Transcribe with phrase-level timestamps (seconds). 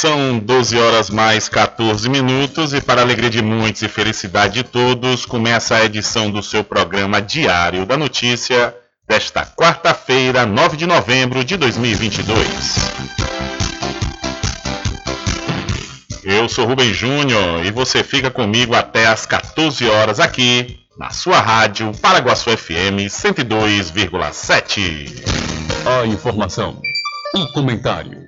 [0.00, 5.26] São 12 horas mais 14 minutos e para alegria de muitos e felicidade de todos,
[5.26, 8.72] começa a edição do seu programa Diário da Notícia
[9.08, 12.38] desta quarta-feira, 9 de novembro de 2022.
[16.22, 21.40] Eu sou Rubem Júnior e você fica comigo até às 14 horas aqui na sua
[21.40, 25.24] rádio Paraguaçu FM 102,7.
[25.84, 26.80] A informação,
[27.34, 28.27] o comentário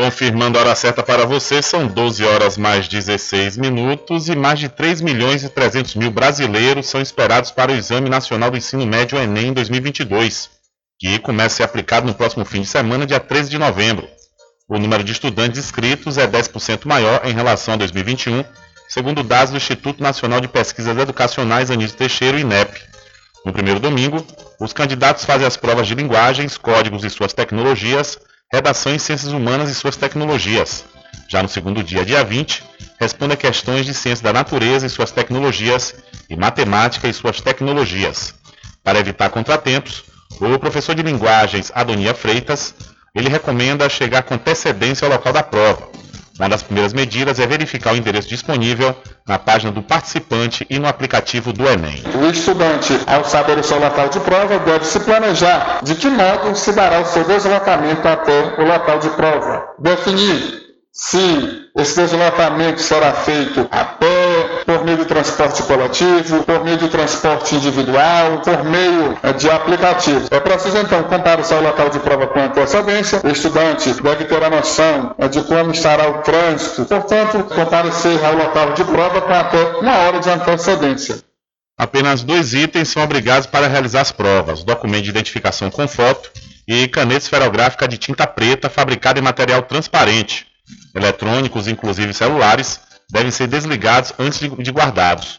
[0.00, 4.66] Confirmando a hora certa para você, são 12 horas mais 16 minutos e mais de
[4.66, 9.18] 3 milhões e 300 mil brasileiros são esperados para o Exame Nacional do Ensino Médio
[9.18, 10.48] Enem 2022,
[10.98, 14.08] que começa a ser aplicado no próximo fim de semana, dia 13 de novembro.
[14.66, 18.42] O número de estudantes inscritos é 10% maior em relação a 2021,
[18.88, 22.72] segundo dados do Instituto Nacional de Pesquisas Educacionais Anísio Teixeira, INEP.
[23.44, 24.26] No primeiro domingo,
[24.58, 28.18] os candidatos fazem as provas de linguagens, códigos e suas tecnologias,
[28.52, 30.84] Redação em Ciências Humanas e suas tecnologias.
[31.28, 32.64] Já no segundo dia, dia 20,
[32.98, 35.94] responde a questões de ciência da natureza e suas tecnologias
[36.28, 38.34] e matemática e suas tecnologias.
[38.82, 40.02] Para evitar contratempos,
[40.40, 42.74] o professor de linguagens Adonia Freitas,
[43.14, 45.88] ele recomenda chegar com antecedência ao local da prova.
[46.40, 48.96] Uma das primeiras medidas é verificar o endereço disponível
[49.28, 52.02] na página do participante e no aplicativo do Enem.
[52.14, 56.56] O estudante, ao saber o seu local de prova, deve se planejar de que modo
[56.56, 59.66] se dará o seu deslocamento até o local de prova.
[59.80, 66.78] Definir se esse deslocamento será feito a pé, por meio de transporte coletivo, por meio
[66.78, 70.28] de transporte individual, por meio eh, de aplicativos.
[70.32, 73.20] É preciso então comparar o seu local de prova com antecedência.
[73.22, 78.34] O estudante deve ter a noção eh, de como estará o trânsito, portanto, comparecer ao
[78.34, 81.22] local de prova com até uma hora de antecedência.
[81.78, 86.30] Apenas dois itens são obrigados para realizar as provas: documento de identificação com foto
[86.66, 90.49] e caneta esferográfica de tinta preta fabricada em material transparente
[90.94, 95.38] eletrônicos, inclusive celulares, devem ser desligados antes de guardados.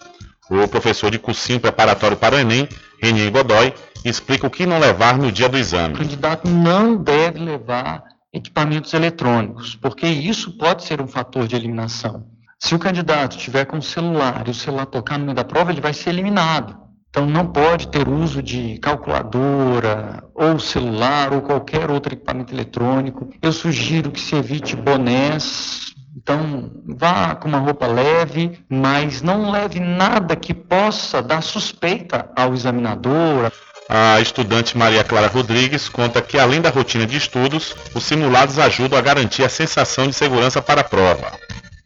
[0.50, 2.68] O professor de cursinho preparatório para o Enem,
[3.02, 5.96] Renier Godoy, explica o que não levar no dia do exame.
[5.96, 8.04] O candidato não deve levar
[8.34, 12.26] equipamentos eletrônicos, porque isso pode ser um fator de eliminação.
[12.60, 15.72] Se o candidato estiver com o celular e o celular tocar no meio da prova,
[15.72, 16.78] ele vai ser eliminado.
[17.12, 23.30] Então não pode ter uso de calculadora ou celular ou qualquer outro equipamento eletrônico.
[23.42, 25.94] Eu sugiro que se evite bonés.
[26.16, 32.54] Então vá com uma roupa leve, mas não leve nada que possa dar suspeita ao
[32.54, 33.52] examinador.
[33.90, 38.98] A estudante Maria Clara Rodrigues conta que, além da rotina de estudos, os simulados ajudam
[38.98, 41.34] a garantir a sensação de segurança para a prova.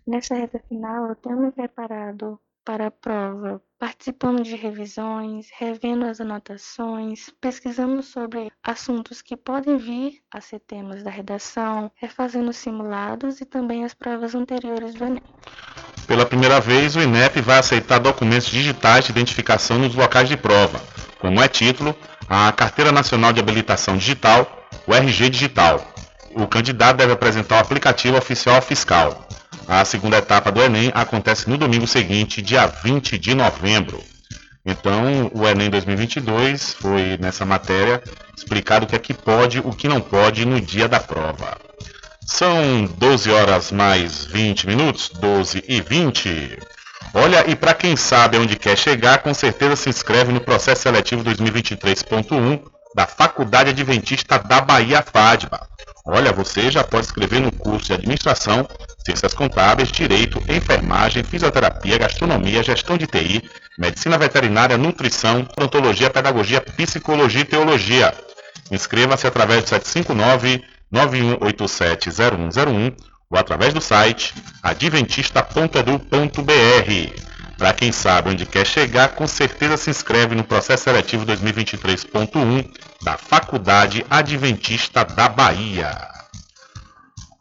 [0.06, 6.20] Nessa reta final, eu tenho me preparado para a prova, participando de revisões, revendo as
[6.20, 13.46] anotações, pesquisando sobre assuntos que podem vir a ser temas da redação, refazendo simulados e
[13.46, 15.22] também as provas anteriores do Enem.
[16.08, 20.82] Pela primeira vez, o INEP vai aceitar documentos digitais de identificação nos locais de prova,
[21.20, 21.96] como é título,
[22.28, 25.86] a Carteira Nacional de Habilitação Digital, o RG Digital.
[26.36, 29.28] O candidato deve apresentar o aplicativo oficial fiscal.
[29.68, 34.02] A segunda etapa do Enem acontece no domingo seguinte, dia 20 de novembro.
[34.64, 38.02] Então, o Enem 2022 foi nessa matéria
[38.36, 41.58] explicado o que é que pode, o que não pode no dia da prova.
[42.26, 46.60] São 12 horas mais 20 minutos, 12 e 20.
[47.14, 51.24] Olha, e para quem sabe onde quer chegar, com certeza se inscreve no processo seletivo
[51.24, 52.62] 2023.1
[52.96, 55.68] da Faculdade Adventista da Bahia FADBA.
[56.06, 58.68] Olha, você já pode escrever no curso de Administração,
[59.06, 63.48] Ciências Contábeis, Direito, Enfermagem, Fisioterapia, Gastronomia, Gestão de TI,
[63.78, 68.12] Medicina Veterinária, Nutrição, Odontologia, Pedagogia, Psicologia e Teologia.
[68.72, 69.70] Inscreva-se através do
[70.92, 72.96] 759-9187-0101
[73.30, 74.34] ou através do site
[74.64, 77.22] adventista.edu.br.
[77.60, 82.72] Para quem sabe onde quer chegar, com certeza se inscreve no processo seletivo 2023.1
[83.04, 86.16] da Faculdade Adventista da Bahia.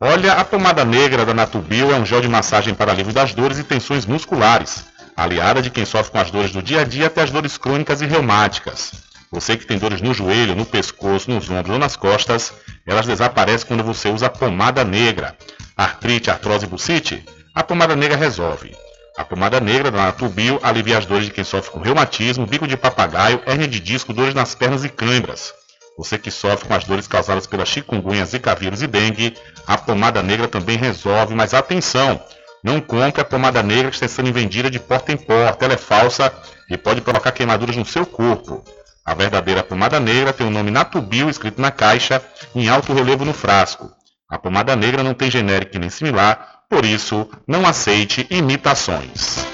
[0.00, 3.58] Olha, a pomada negra da Natubio é um gel de massagem para alívio das dores
[3.58, 4.86] e tensões musculares,
[5.16, 8.02] aliada de quem sofre com as dores do dia a dia até as dores crônicas
[8.02, 8.92] e reumáticas.
[9.30, 12.52] Você que tem dores no joelho, no pescoço, nos ombros ou nas costas,
[12.84, 15.36] elas desaparecem quando você usa pomada negra.
[15.76, 17.24] Artrite, artrose e bucite?
[17.54, 18.76] A pomada negra resolve.
[19.16, 22.76] A pomada negra da Natubio alivia as dores de quem sofre com reumatismo, bico de
[22.76, 25.54] papagaio, hérnia de disco, dores nas pernas e câimbras.
[25.96, 29.36] Você que sofre com as dores causadas pela chikungunya, zika vírus e dengue,
[29.66, 32.20] a pomada negra também resolve, mas atenção!
[32.64, 35.76] Não compre a pomada negra que está sendo vendida de porta em porta, ela é
[35.76, 36.32] falsa
[36.68, 38.64] e pode provocar queimaduras no seu corpo.
[39.04, 42.22] A verdadeira pomada negra tem o nome Natubio escrito na caixa
[42.54, 43.90] em alto relevo no frasco.
[44.30, 49.53] A pomada negra não tem genérico nem similar, por isso não aceite imitações.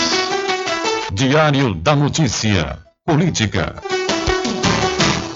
[1.13, 2.79] Diário da Notícia.
[3.05, 3.75] Política.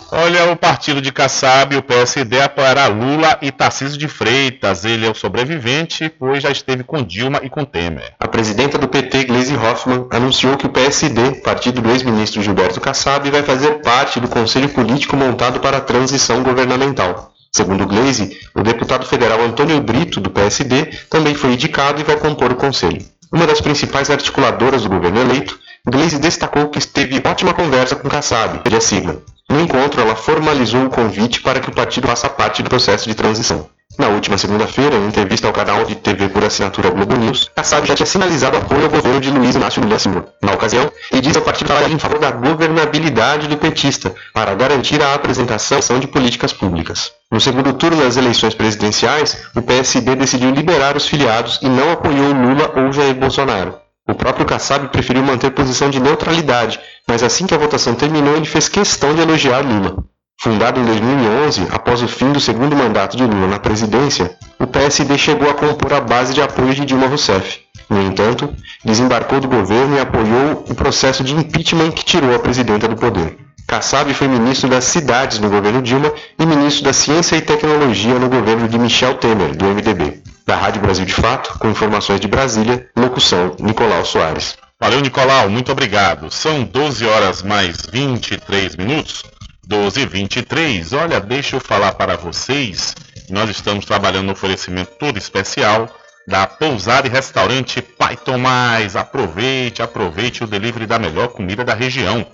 [0.10, 4.86] Olha, o partido de Kassab, o PSD, apoiará Lula e Tarcísio de Freitas.
[4.86, 8.14] Ele é o sobrevivente, pois já esteve com Dilma e com Temer.
[8.18, 13.30] A presidenta do PT, Gleisi Hoffmann, anunciou que o PSD, partido do ex-ministro Gilberto Kassab,
[13.30, 17.34] vai fazer parte do conselho político montado para a transição governamental.
[17.52, 22.54] Segundo Gleisi, o deputado federal Antônio Brito, do PSD, também foi indicado e vai compor
[22.54, 23.04] o conselho.
[23.30, 28.62] Uma das principais articuladoras do governo eleito, Gleisi destacou que teve ótima conversa com Kassab,
[28.66, 29.22] a sigla.
[29.48, 33.14] No encontro, ela formalizou o convite para que o partido faça parte do processo de
[33.14, 33.70] transição.
[33.98, 37.94] Na última segunda-feira, em entrevista ao canal de TV por assinatura Globo News, Kassab já
[37.94, 40.26] tinha sinalizado apoio ao governo de Luiz Inácio Lula Silva.
[40.42, 45.02] Na ocasião, ele disse ao partido trabalhar em favor da governabilidade do petista, para garantir
[45.04, 47.12] a apresentação de políticas públicas.
[47.32, 52.34] No segundo turno das eleições presidenciais, o PSD decidiu liberar os filiados e não apoiou
[52.34, 53.85] Lula ou Jair Bolsonaro.
[54.08, 58.46] O próprio Kassab preferiu manter posição de neutralidade, mas assim que a votação terminou, ele
[58.46, 59.96] fez questão de elogiar Lula.
[60.40, 65.18] Fundado em 2011, após o fim do segundo mandato de Lula na presidência, o PSD
[65.18, 67.62] chegou a compor a base de apoio de Dilma Rousseff.
[67.90, 72.88] No entanto, desembarcou do governo e apoiou o processo de impeachment que tirou a presidenta
[72.88, 73.40] do poder.
[73.66, 78.30] Kassab foi ministro das Cidades no governo Dilma e ministro da Ciência e Tecnologia no
[78.30, 82.88] governo de Michel Temer, do MDB da Rádio Brasil de Fato, com informações de Brasília,
[82.96, 84.56] locução Nicolau Soares.
[84.80, 86.30] Valeu, Nicolau, muito obrigado.
[86.30, 89.24] São 12 horas mais 23 minutos.
[89.68, 90.94] 12 e 23.
[90.94, 92.94] Olha, deixa eu falar para vocês.
[93.30, 95.90] Nós estamos trabalhando no oferecimento todo especial
[96.28, 98.96] da Pousada e Restaurante Pai Tomás.
[98.96, 102.26] Aproveite, aproveite o delivery da melhor comida da região.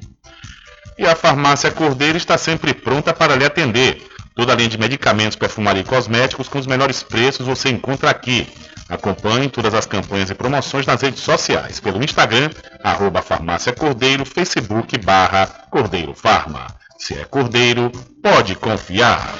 [0.98, 4.02] E a farmácia Cordeiro está sempre pronta para lhe atender.
[4.34, 8.48] Toda a linha de medicamentos, perfumaria e cosméticos com os menores preços você encontra aqui.
[8.88, 12.50] Acompanhe todas as campanhas e promoções nas redes sociais, pelo Instagram,
[12.82, 16.66] arroba farmácia Cordeiro, Facebook barra Cordeiro Farma.
[16.98, 17.92] Se é Cordeiro,
[18.22, 19.34] pode confiar.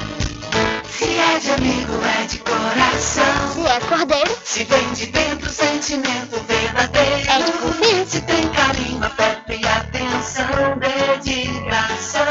[0.90, 3.52] Se é de amigo, é de coração.
[3.54, 7.30] Se é cordeiro, Se vem de dentro, sentimento verdadeiro.
[7.30, 8.06] É de confiança.
[8.10, 12.26] Se tem carinho, afeto e atenção, dedicação.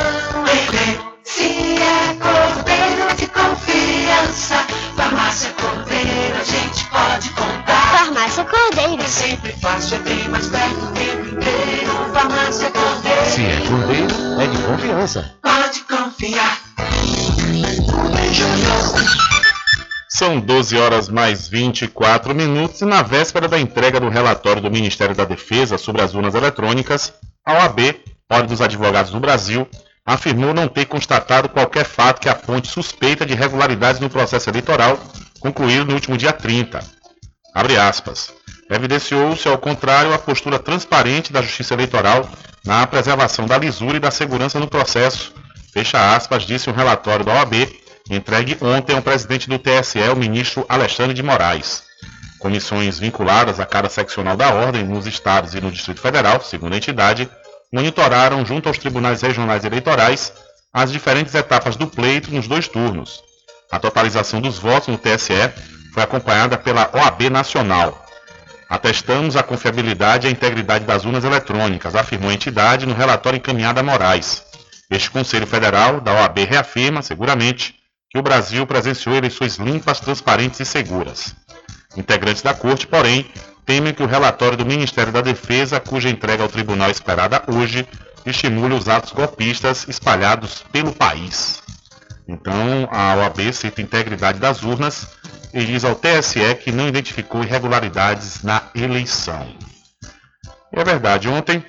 [1.24, 4.66] Se é cordeiro de confiança.
[6.38, 7.98] A gente pode contar.
[7.98, 9.01] farmácia cordeiro.
[9.01, 12.13] É sempre fácil, é bem mais perto do tempo inteiro.
[12.13, 13.25] Farmácia Cordeiro.
[13.25, 15.36] Se é cordeiro, é de confiança.
[15.41, 16.62] Pode confiar.
[20.08, 25.15] São 12 horas mais 24 minutos e na véspera da entrega do relatório do Ministério
[25.15, 27.13] da Defesa sobre as urnas eletrônicas,
[27.44, 29.67] a OAB, Ordem dos Advogados do Brasil,
[30.06, 35.00] afirmou não ter constatado qualquer fato que aponte suspeita de irregularidades no processo eleitoral
[35.39, 36.79] concluído no último dia 30.
[37.53, 38.32] Abre aspas.
[38.70, 42.29] Evidenciou-se, ao contrário, a postura transparente da Justiça Eleitoral
[42.65, 45.34] na preservação da lisura e da segurança no processo.
[45.74, 47.67] Fecha aspas, disse um relatório da OAB
[48.10, 51.84] entregue ontem ao presidente do TSE, o ministro Alexandre de Moraes.
[52.39, 56.77] Comissões vinculadas a cada seccional da ordem nos estados e no Distrito Federal, segundo a
[56.77, 57.29] entidade,
[57.72, 60.32] monitoraram junto aos tribunais regionais eleitorais
[60.74, 63.22] as diferentes etapas do pleito nos dois turnos.
[63.71, 65.51] A totalização dos votos no TSE
[65.93, 68.05] foi acompanhada pela OAB Nacional.
[68.69, 73.79] Atestamos a confiabilidade e a integridade das urnas eletrônicas, afirmou a entidade no relatório encaminhado
[73.79, 74.43] a Moraes.
[74.89, 77.75] Este Conselho Federal da OAB reafirma, seguramente,
[78.09, 81.36] que o Brasil presenciou eleições limpas, transparentes e seguras.
[81.95, 83.29] Integrantes da corte, porém,
[83.65, 87.86] temem que o relatório do Ministério da Defesa, cuja entrega ao tribunal é esperada hoje,
[88.25, 91.62] estimule os atos golpistas espalhados pelo país.
[92.27, 95.07] Então, a OAB cita a integridade das urnas
[95.53, 99.48] e diz ao TSE que não identificou irregularidades na eleição.
[100.72, 101.63] É verdade, ontem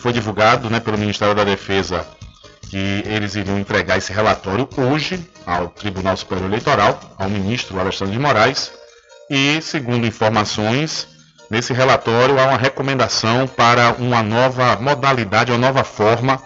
[0.00, 2.06] foi divulgado né, pelo Ministério da Defesa
[2.68, 8.20] que eles iriam entregar esse relatório hoje ao Tribunal Superior Eleitoral, ao ministro Alexandre de
[8.20, 8.70] Moraes,
[9.30, 11.08] e, segundo informações,
[11.50, 16.40] nesse relatório há uma recomendação para uma nova modalidade, uma nova forma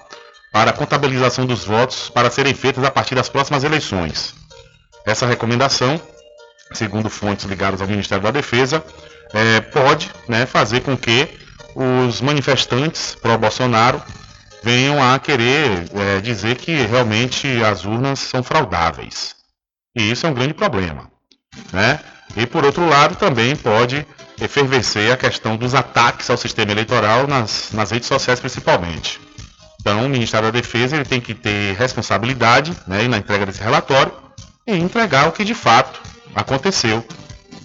[0.52, 4.34] para a contabilização dos votos para serem feitas a partir das próximas eleições.
[5.04, 6.00] Essa recomendação,
[6.72, 8.84] segundo fontes ligadas ao Ministério da Defesa,
[9.32, 11.28] é, pode né, fazer com que
[11.74, 14.00] os manifestantes pró-Bolsonaro
[14.62, 19.34] venham a querer é, dizer que realmente as urnas são fraudáveis.
[19.96, 21.10] E isso é um grande problema.
[21.72, 21.98] Né?
[22.36, 24.06] E por outro lado, também pode
[24.40, 29.20] efervescer a questão dos ataques ao sistema eleitoral nas, nas redes sociais principalmente.
[29.82, 34.12] Então, o Ministério da Defesa ele tem que ter responsabilidade né, na entrega desse relatório
[34.66, 36.00] e entregar o que de fato
[36.34, 37.04] aconteceu.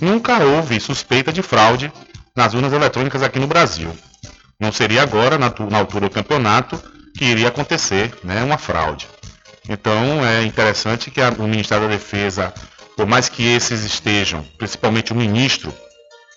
[0.02, 1.94] Nunca houve suspeita de fraude
[2.36, 3.96] nas urnas eletrônicas aqui no Brasil.
[4.60, 6.82] Não seria agora, na, na altura do campeonato,
[7.16, 9.08] que iria acontecer né, uma fraude.
[9.70, 12.52] Então, é interessante que a, o Ministério da Defesa
[12.98, 15.72] por mais que esses estejam, principalmente o ministro,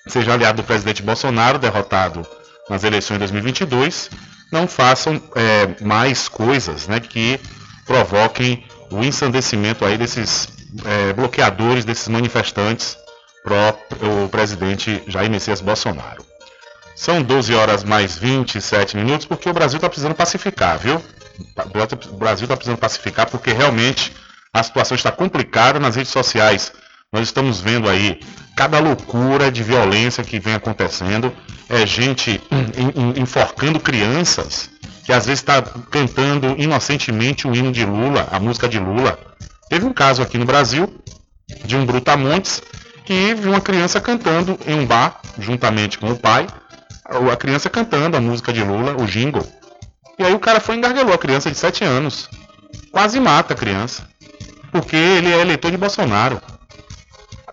[0.07, 2.25] seja aliado do presidente Bolsonaro, derrotado
[2.69, 4.11] nas eleições de 2022,
[4.51, 7.41] não façam é, mais coisas né, que
[7.87, 10.49] provoquem o ensandecimento aí desses
[10.85, 12.97] é, bloqueadores, desses manifestantes
[13.43, 13.55] pro
[14.25, 16.25] o presidente Jair Messias Bolsonaro.
[16.95, 21.03] São 12 horas mais 27 minutos, porque o Brasil está precisando pacificar, viu?
[22.11, 24.13] O Brasil está precisando pacificar porque realmente
[24.53, 26.73] a situação está complicada nas redes sociais.
[27.13, 28.21] Nós estamos vendo aí
[28.57, 31.33] cada loucura de violência que vem acontecendo.
[31.69, 32.41] É gente
[33.17, 34.71] enforcando crianças
[35.05, 39.19] que às vezes está cantando inocentemente o hino de Lula, a música de Lula.
[39.69, 40.89] Teve um caso aqui no Brasil
[41.65, 42.63] de um brutamontes
[43.05, 46.47] que viu uma criança cantando em um bar, juntamente com o pai,
[47.05, 49.45] a criança cantando a música de Lula, o jingle.
[50.17, 52.31] E aí o cara foi e engargalhou a criança de 7 anos.
[52.93, 54.09] Quase mata a criança
[54.71, 56.41] porque ele é eleitor de Bolsonaro.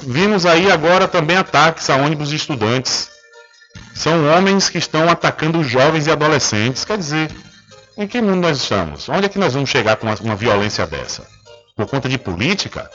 [0.02, 3.10] Vimos aí agora também ataques a ônibus de estudantes.
[3.96, 6.86] São homens que estão atacando jovens e adolescentes.
[6.86, 7.32] Quer dizer,
[7.98, 9.10] em que mundo nós estamos?
[9.10, 11.26] Onde é que nós vamos chegar com uma, violência dessa?
[11.76, 12.90] Por conta de política?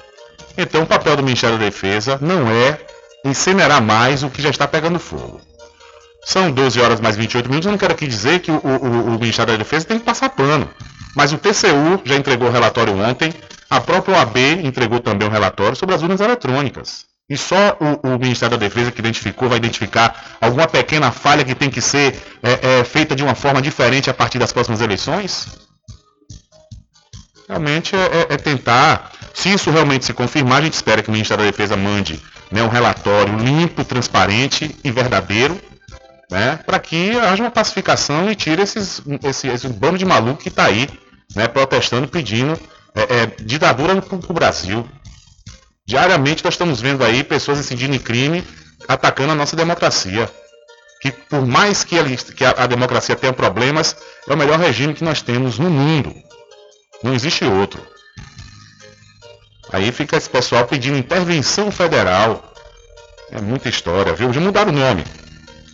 [0.56, 2.78] Então o papel do Ministério da Defesa não é
[3.24, 5.40] incinerar mais o que já está pegando fogo.
[6.24, 7.66] São 12 horas mais 28 minutos.
[7.66, 10.30] Eu não quero aqui dizer que o, o, o Ministério da Defesa tem que passar
[10.30, 10.70] pano.
[11.14, 13.32] Mas o TCU já entregou o relatório ontem
[13.72, 17.06] a própria OAB entregou também um relatório sobre as urnas eletrônicas.
[17.26, 21.54] E só o, o, Ministério da Defesa que identificou vai identificar alguma pequena falha que
[21.54, 25.46] tem que ser é, é, feita de uma forma diferente a partir das próximas eleições?
[27.48, 31.12] Realmente é, é, é, tentar, se isso realmente se confirmar, a gente espera que o
[31.12, 32.20] Ministério da Defesa mande
[32.50, 35.58] né, um relatório limpo, transparente e verdadeiro,
[36.32, 40.48] né, para que haja uma pacificação e tire esses, esse, esse bando de maluco que
[40.48, 40.88] está aí
[41.36, 42.58] né, protestando, pedindo
[42.94, 44.88] é, é, ditadura no, no Brasil.
[45.86, 48.42] Diariamente nós estamos vendo aí pessoas incidindo em crime,
[48.88, 50.28] atacando a nossa democracia.
[51.02, 53.94] Que por mais que, ele, que a, a democracia tenha problemas,
[54.26, 56.14] é o melhor regime que nós temos no mundo.
[57.02, 57.84] Não existe outro.
[59.70, 62.54] Aí fica esse pessoal pedindo intervenção federal.
[63.30, 64.32] É muita história, viu?
[64.32, 65.04] Já mudaram o nome.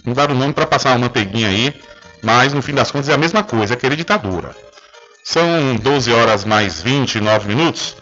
[0.09, 1.75] Mudaram o nome para passar uma manteiguinha aí,
[2.23, 4.57] mas no fim das contas é a mesma coisa, é querer ditadura.
[5.23, 7.95] São 12 horas mais 29 minutos.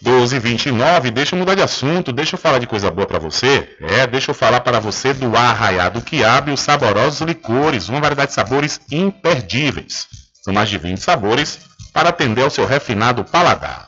[0.00, 3.18] 12 e 29, deixa eu mudar de assunto, deixa eu falar de coisa boa para
[3.18, 3.76] você.
[3.80, 8.28] É, deixa eu falar para você do Arraiado Quiabo e os saborosos licores, uma variedade
[8.28, 10.06] de sabores imperdíveis.
[10.42, 11.58] São mais de 20 sabores
[11.90, 13.86] para atender ao seu refinado paladar.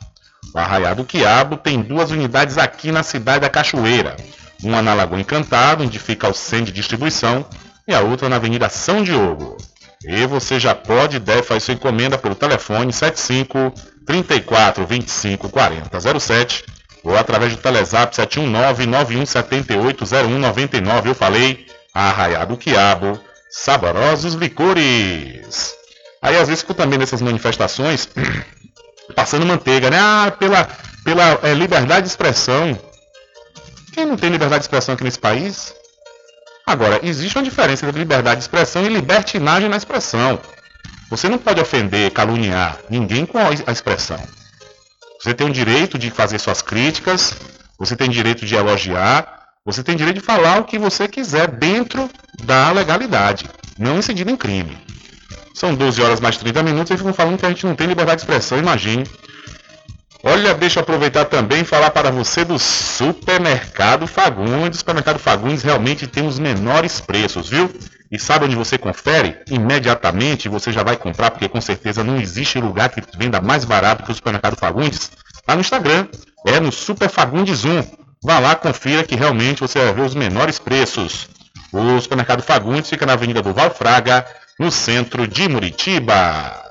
[0.55, 4.15] O Arraiado Quiabo tem duas unidades aqui na cidade da Cachoeira.
[4.63, 7.45] Uma na Lagoa Encantado, onde fica o centro de distribuição,
[7.87, 9.57] e a outra na Avenida São Diogo.
[10.05, 13.73] E você já pode e deve fazer sua encomenda pelo telefone 75
[14.05, 16.65] 34 25 40 07
[17.03, 21.05] ou através do Telezap 719-9178-0199.
[21.05, 25.73] Eu falei, arraiado quiabo, saborosos licores.
[26.21, 28.09] Aí às vezes fico também nessas manifestações
[29.15, 29.97] passando manteiga, né?
[29.99, 30.67] Ah, pela,
[31.03, 32.77] pela é, liberdade de expressão.
[33.97, 35.73] Quem não tem liberdade de expressão aqui nesse país?
[36.67, 40.39] Agora, existe uma diferença entre liberdade de expressão e libertinagem na expressão.
[41.09, 44.21] Você não pode ofender, caluniar ninguém com a expressão.
[45.19, 47.33] Você tem o direito de fazer suas críticas,
[47.79, 52.07] você tem direito de elogiar, você tem direito de falar o que você quiser dentro
[52.43, 54.77] da legalidade, não incidindo em crime.
[55.55, 58.17] São 12 horas mais 30 minutos e ficam falando que a gente não tem liberdade
[58.17, 59.05] de expressão, imagine.
[60.29, 64.75] Olha, deixa eu aproveitar também e falar para você do Supermercado Fagundes.
[64.75, 67.73] O Supermercado Fagundes realmente tem os menores preços, viu?
[68.11, 69.37] E sabe onde você confere?
[69.49, 74.03] Imediatamente você já vai comprar, porque com certeza não existe lugar que venda mais barato
[74.03, 75.09] que o Supermercado Fagundes.
[75.47, 76.09] Lá no Instagram,
[76.45, 77.81] é no Super Fagundes 1.
[78.21, 81.29] Vá lá, confira que realmente você vai ver os menores preços.
[81.71, 84.25] O Supermercado Fagundes fica na Avenida do Valfraga,
[84.59, 86.66] no centro de Muritiba.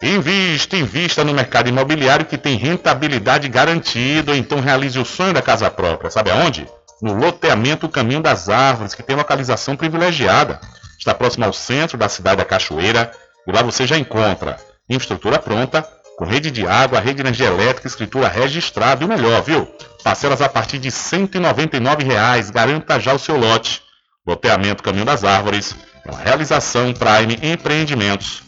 [0.00, 5.68] Invista, invista no mercado imobiliário que tem rentabilidade garantida, então realize o sonho da casa
[5.70, 6.10] própria.
[6.10, 6.68] Sabe aonde?
[7.02, 10.60] No loteamento Caminho das Árvores, que tem localização privilegiada.
[10.98, 13.10] Está próximo ao centro da cidade da Cachoeira
[13.46, 14.56] e lá você já encontra
[14.88, 19.42] infraestrutura pronta, com rede de água, rede de energia elétrica, escritura registrada e o melhor,
[19.42, 19.68] viu?
[20.02, 22.50] Parcelas a partir de 199 reais.
[22.50, 23.82] Garanta já o seu lote.
[24.26, 28.47] Loteamento Caminho das Árvores, uma realização Prime Empreendimentos.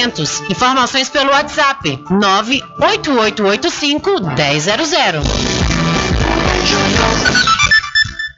[0.01, 0.41] Empreendimentos.
[0.49, 4.31] Informações pelo WhatsApp 98885 1000.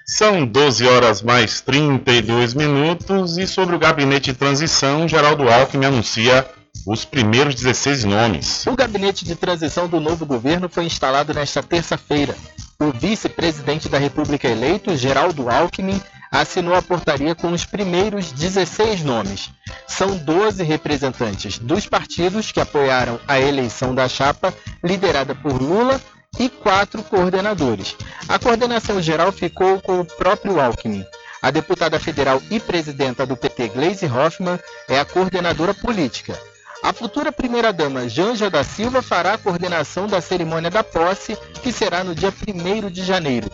[0.06, 6.46] São 12 horas mais 32 minutos e sobre o gabinete de transição, Geraldo Alckmin anuncia
[6.86, 8.68] os primeiros 16 nomes.
[8.68, 12.36] O gabinete de transição do novo governo foi instalado nesta terça-feira.
[12.80, 16.02] O vice-presidente da República eleito, Geraldo Alckmin,
[16.34, 19.52] assinou a portaria com os primeiros 16 nomes.
[19.88, 24.52] São 12 representantes dos partidos que apoiaram a eleição da chapa
[24.84, 26.02] liderada por Lula
[26.40, 27.96] e quatro coordenadores.
[28.28, 31.06] A coordenação geral ficou com o próprio Alckmin.
[31.40, 36.40] A deputada federal e presidenta do PT, Gleisi Hoffmann, é a coordenadora política.
[36.82, 42.04] A futura primeira-dama Janja da Silva fará a coordenação da cerimônia da posse, que será
[42.04, 43.52] no dia 1 de janeiro.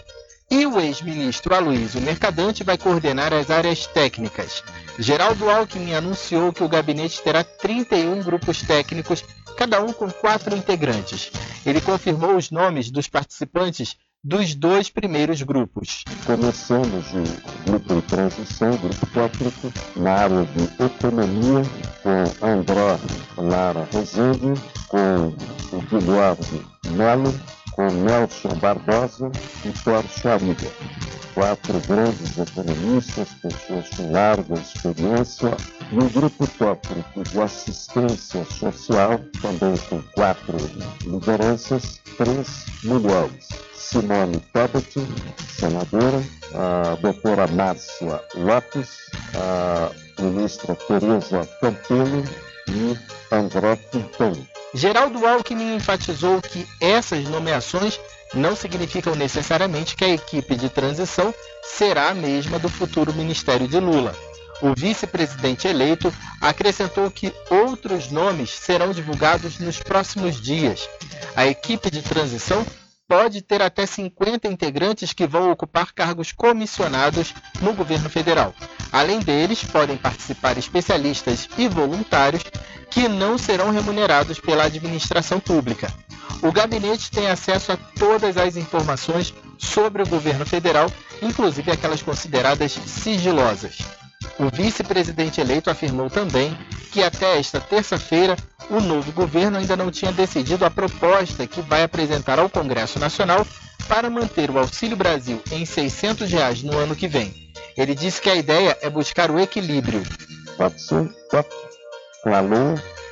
[0.52, 4.64] E o ex-ministro Aloysio Mercadante vai coordenar as áreas técnicas.
[4.98, 9.24] Geraldo Alckmin anunciou que o gabinete terá 31 grupos técnicos,
[9.56, 11.32] cada um com quatro integrantes.
[11.64, 16.04] Ele confirmou os nomes dos participantes dos dois primeiros grupos.
[16.26, 21.62] Começamos o grupo de transição, grupo técnico, na área de economia,
[22.04, 23.00] com André
[23.38, 25.28] Lara Rezende, com
[25.72, 27.34] o Guilherme Melo,
[27.80, 29.32] com Nelson Barbosa
[29.64, 30.68] e Torres Chariga.
[31.34, 35.56] Quatro grandes economistas, pessoas com larga experiência,
[35.90, 40.58] e o grupo técnico de assistência social, também com quatro
[41.06, 43.48] lideranças, três mulheres.
[43.74, 45.00] Simone Tebet,
[45.58, 46.22] senadora,
[46.54, 49.90] a doutora Márcia Lopes, a
[50.22, 52.26] ministra Tereza Campelo
[52.68, 54.59] e André Quintão.
[54.74, 58.00] Geraldo Alckmin enfatizou que essas nomeações
[58.34, 63.80] não significam necessariamente que a equipe de transição será a mesma do futuro Ministério de
[63.80, 64.16] Lula.
[64.62, 70.88] O vice-presidente eleito acrescentou que outros nomes serão divulgados nos próximos dias.
[71.36, 72.66] A equipe de transição
[73.08, 78.54] pode ter até 50 integrantes que vão ocupar cargos comissionados no governo federal.
[78.92, 82.44] Além deles, podem participar especialistas e voluntários
[82.90, 85.92] que não serão remunerados pela administração pública.
[86.42, 92.72] O gabinete tem acesso a todas as informações sobre o governo federal, inclusive aquelas consideradas
[92.72, 93.78] sigilosas.
[94.40, 96.58] O vice-presidente eleito afirmou também
[96.92, 98.38] que até esta terça-feira
[98.70, 103.46] o novo governo ainda não tinha decidido a proposta que vai apresentar ao Congresso Nacional
[103.88, 107.52] para manter o Auxílio Brasil em 600 reais no ano que vem.
[107.76, 110.04] Ele disse que a ideia é buscar o equilíbrio.
[110.58, 111.14] 400,
[112.24, 112.32] com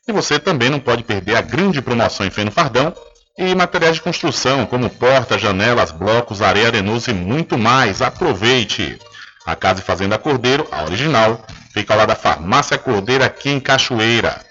[0.08, 2.94] E você também não pode perder a grande promoção em Feno Fardão
[3.38, 8.02] e materiais de construção, como portas, janelas, blocos, areia arenosa e muito mais.
[8.02, 9.00] Aproveite!
[9.46, 14.51] A Casa e Fazenda Cordeiro, a original, fica lado da Farmácia Cordeiro aqui em Cachoeira.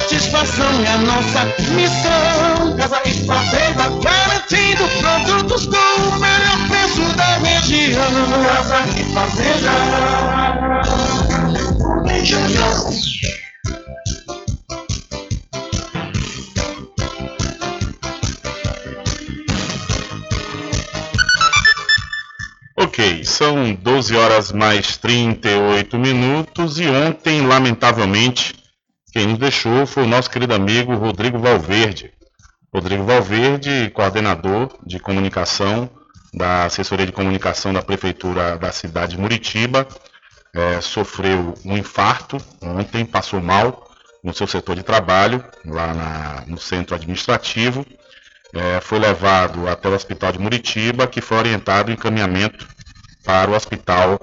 [0.00, 2.76] satisfação é a nossa missão.
[2.76, 8.02] Casa e Fazenda, garantindo produtos com o melhor preço da região.
[8.44, 9.70] Casa e Fazenda.
[22.76, 28.59] Ok, são 12 horas mais 38 minutos e ontem, lamentavelmente,
[29.12, 32.12] quem nos deixou foi o nosso querido amigo Rodrigo Valverde.
[32.72, 35.90] Rodrigo Valverde, coordenador de comunicação
[36.32, 39.86] da assessoria de comunicação da prefeitura da cidade de Muritiba,
[40.54, 43.88] é, sofreu um infarto ontem, passou mal
[44.22, 47.84] no seu setor de trabalho, lá na- no centro administrativo.
[48.54, 52.68] É, foi levado até o hospital de Muritiba, que foi orientado o encaminhamento
[53.24, 54.18] para o hospital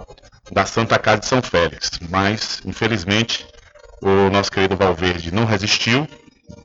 [0.52, 1.92] da Santa Casa de São Félix.
[2.10, 3.46] Mas, infelizmente,
[4.02, 6.08] o nosso querido Valverde não resistiu,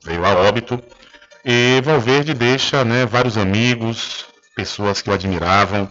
[0.05, 0.83] veio a óbito.
[1.45, 5.91] E Valverde deixa né, vários amigos, pessoas que o admiravam,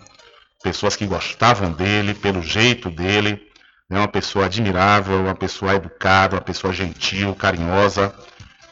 [0.63, 3.41] pessoas que gostavam dele, pelo jeito dele.
[3.89, 8.13] É uma pessoa admirável, uma pessoa educada, uma pessoa gentil, carinhosa.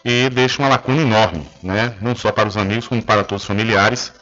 [0.06, 1.94] E deixa uma lacuna enorme, né?
[2.02, 4.14] não só para os amigos, como para todos os familiares.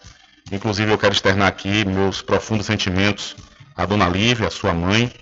[0.51, 3.35] Inclusive, eu quero externar aqui meus profundos sentimentos
[3.75, 5.13] à dona Lívia, a sua mãe,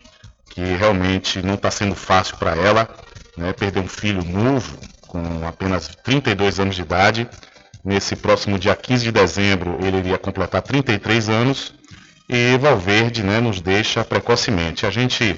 [0.52, 2.88] que realmente não está sendo fácil para ela,
[3.38, 3.54] né?
[3.54, 7.30] perder um filho novo, com apenas 32 anos de idade.
[7.84, 11.74] Nesse próximo dia 15 de dezembro, ele iria completar 33 anos.
[12.28, 14.86] E Valverde né, nos deixa precocemente.
[14.86, 15.38] A gente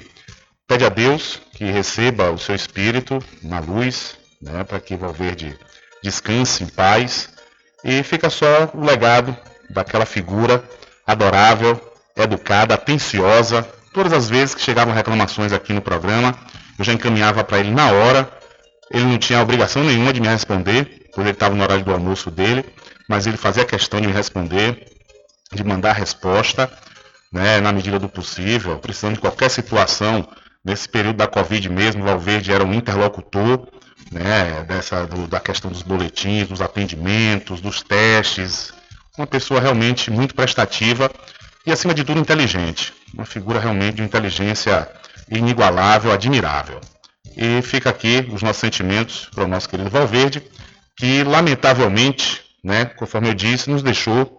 [0.66, 5.54] pede a Deus que receba o seu espírito na luz, né, para que Valverde
[6.02, 7.28] descanse em paz.
[7.84, 9.36] E fica só o legado
[9.68, 10.64] daquela figura
[11.06, 11.80] adorável,
[12.16, 13.62] educada, atenciosa.
[13.92, 16.38] Todas as vezes que chegavam reclamações aqui no programa,
[16.78, 18.30] eu já encaminhava para ele na hora.
[18.90, 22.30] Ele não tinha obrigação nenhuma de me responder, pois ele estava no horário do almoço
[22.30, 22.64] dele,
[23.08, 24.86] mas ele fazia questão de me responder,
[25.52, 26.70] de mandar resposta,
[27.32, 30.26] né, na medida do possível, precisando de qualquer situação.
[30.64, 33.66] Nesse período da Covid mesmo, Valverde era um interlocutor
[34.10, 38.72] né, dessa, do- da questão dos boletins, dos atendimentos, dos testes.
[39.16, 41.10] Uma pessoa realmente muito prestativa
[41.66, 42.92] e, acima de tudo, inteligente.
[43.12, 44.88] Uma figura realmente de inteligência
[45.30, 46.80] inigualável, admirável.
[47.36, 50.42] E fica aqui os nossos sentimentos para o nosso querido Valverde,
[50.96, 54.38] que lamentavelmente, né, conforme eu disse, nos deixou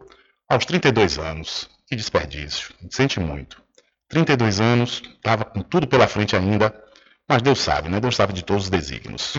[0.50, 1.70] aos 32 anos.
[1.88, 2.74] Que desperdício.
[2.90, 3.62] Sente muito.
[4.10, 6.74] 32 anos, estava com tudo pela frente ainda,
[7.28, 8.00] mas Deus sabe, né?
[8.00, 9.36] Deus sabe de todos os desígnios.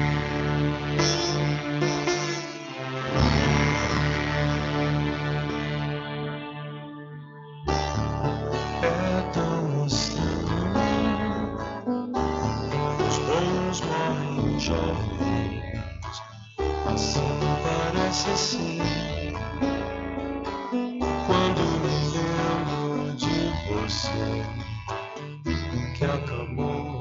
[18.40, 19.33] Ser.
[21.26, 23.37] Quando me lembro de
[23.68, 24.44] você,
[25.94, 27.00] que acabou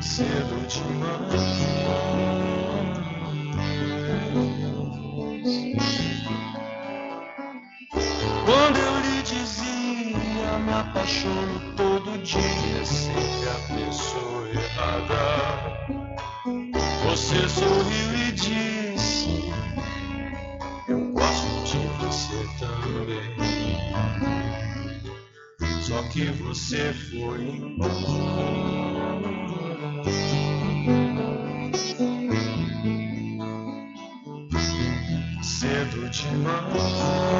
[0.00, 1.81] cedo demais.
[10.72, 15.22] Me apaixono todo dia, sempre a pessoa errada.
[17.04, 19.52] Você sorriu e disse,
[20.88, 23.36] eu gosto de você também.
[25.82, 27.92] Só que você foi embora.
[35.42, 37.32] Cedo demais.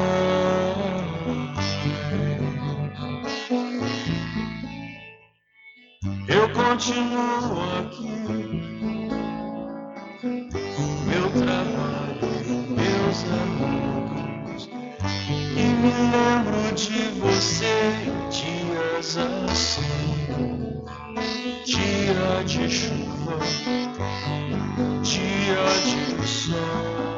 [6.73, 8.09] Continuo aqui.
[11.05, 12.27] Meu trabalho,
[12.67, 14.69] meus amigos.
[15.29, 17.73] E me lembro de você
[18.07, 19.93] em dias assim.
[21.63, 23.37] Dia de chuva,
[25.03, 27.12] dia de sol.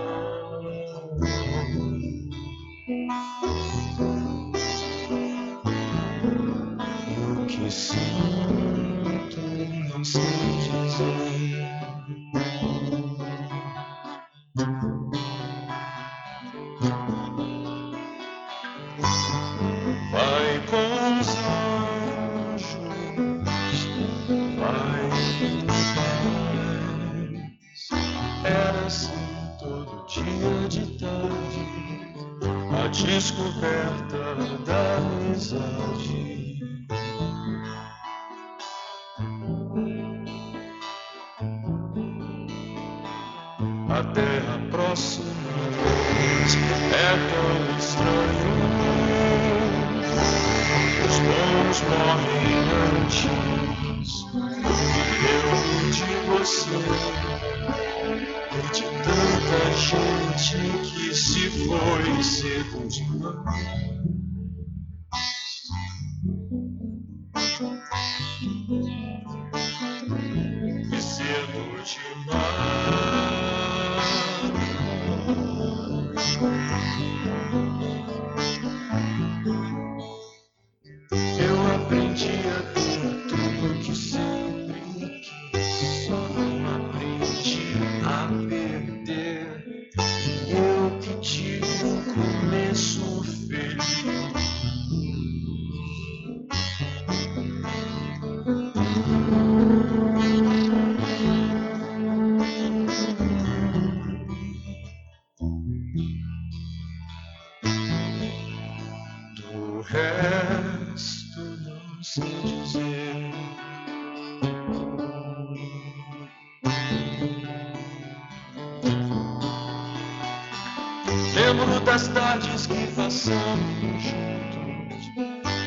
[123.16, 125.12] Passamos juntos.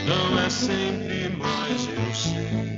[0.06, 2.77] Não é sempre, mas eu sei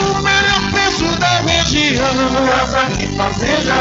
[0.00, 2.14] o melhor preço da região.
[2.46, 3.74] Casa e Fazenda.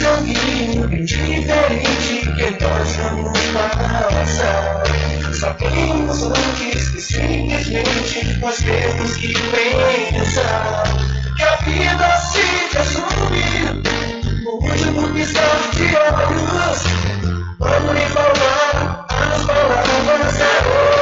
[0.00, 3.38] Joguinho diferente que nós vamos.
[5.38, 10.84] Só temos antes que simplesmente nós temos que pensar
[11.36, 12.42] que a vida se
[12.76, 13.82] resume
[14.44, 16.82] no último piscar de olhos.
[17.58, 20.93] Quando me falar as palavras da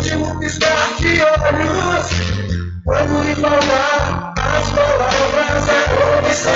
[0.00, 2.06] último piscar de olhos.
[2.84, 5.78] Quando me falar as palavras da
[6.18, 6.52] opção.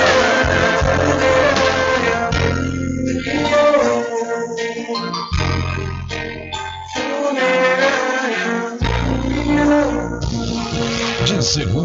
[11.25, 11.84] De segunda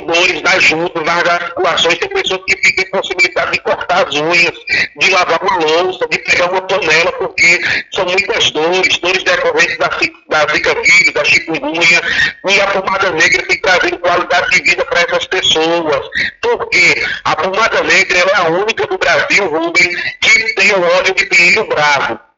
[0.01, 1.99] dores nas juntas, nas articulações.
[1.99, 4.53] Tem pessoas que ficam possibilidade de cortar as unhas,
[4.97, 7.61] de lavar uma louça, de pegar uma panela, porque
[7.95, 12.01] são muitas dores, dores decorrentes da, da zika vírus, da chikungunya,
[12.49, 16.11] e a pomada negra tem trazido qualidade de vida para essas pessoas.
[16.41, 21.27] Porque a pomada negra é a única do Brasil, Rubem, que tem o óleo de
[21.27, 22.29] pinheiro bravo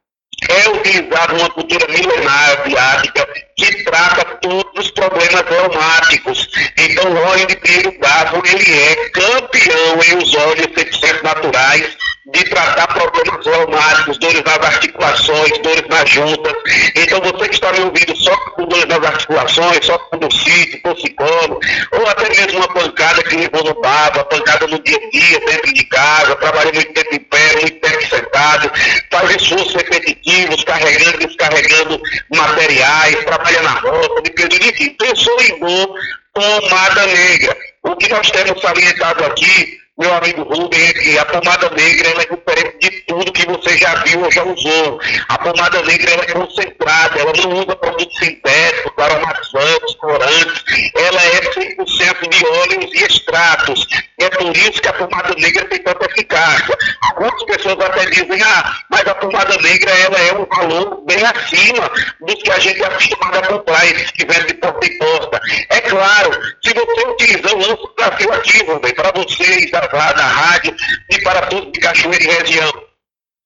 [0.49, 6.48] é utilizado uma cultura milenar asiática que trata todos os problemas reumáticos.
[6.76, 11.96] Então, óleo de pinheiro bravo, ele é campeão em os óleos 100% naturais
[12.33, 16.53] de tratar problemas reumáticos, dores nas articulações, dores nas juntas.
[16.95, 21.59] Então, você que está me ouvindo só com dores nas articulações, só com bucite, torcicolo,
[21.93, 25.74] ou até mesmo uma pancada que levou no baba, pancada no dia a dia, dentro
[25.74, 28.70] de casa, trabalha muito tempo em pé, muito tempo sentado,
[29.11, 32.01] faz esforços repetitivos, carregando e descarregando
[32.31, 35.95] materiais, trabalha na roça, de período, enfim, pensou em dor,
[36.33, 37.57] pomada negra.
[37.83, 42.34] O que nós temos salientado aqui, meu amigo Rubem, é que a pomada negra é
[42.34, 44.98] diferente de tudo que você já viu ou já usou.
[45.28, 52.28] A pomada negra é concentrada, ela não usa produtos sintéticos, aromatizantes, corantes, ela é 100%
[52.30, 53.86] de óleos e extratos.
[54.18, 56.78] É por isso que a pomada negra tem tanta eficácia.
[57.11, 61.90] Algumas pessoas até dizem, ah, mas a pomada negra ela é um valor bem acima
[62.20, 65.40] dos que a gente é acostumado a comprar, esses que vendem de porta em porta.
[65.68, 66.30] É claro,
[66.64, 70.74] se você utilizar o lanço do desafio ativo, para vocês da rádio
[71.11, 72.91] e para todos de Cachoeira e região.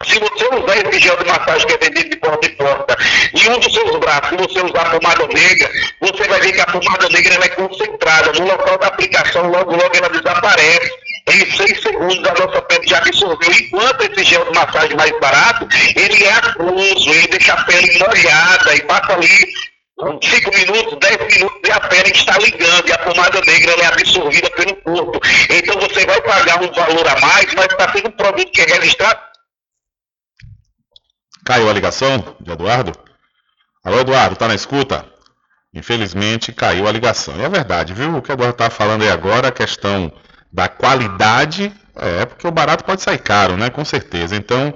[0.04, 2.96] Se você usar esse gel de massagem que é vendido de porta em porta
[3.32, 5.70] e um dos seus braços, você usar a pomada negra,
[6.00, 8.32] você vai ver que a pomada negra é concentrada.
[8.32, 10.92] No local da aplicação, logo, logo ela desaparece.
[11.26, 13.50] Em seis segundos a nossa pele já absorveu.
[13.50, 15.66] Enquanto esse gel de massagem mais barato,
[15.96, 19.54] ele é aquoso, ele deixa a pele molhada e passa ali
[19.96, 24.50] 5 minutos, 10 minutos e a pele está ligando e a pomada negra é absorvida
[24.50, 25.20] pelo corpo.
[25.48, 28.64] Então você vai pagar um valor a mais, mas está sendo um produto que é
[28.64, 29.20] registrado
[31.44, 32.92] Caiu a ligação de Eduardo?
[33.84, 35.04] Alô, Eduardo, tá na escuta?
[35.74, 37.36] Infelizmente caiu a ligação.
[37.36, 38.16] E é verdade, viu?
[38.16, 40.10] O que o Eduardo tá falando aí agora, a questão
[40.50, 43.68] da qualidade, é porque o barato pode sair caro, né?
[43.68, 44.34] Com certeza.
[44.34, 44.72] Então,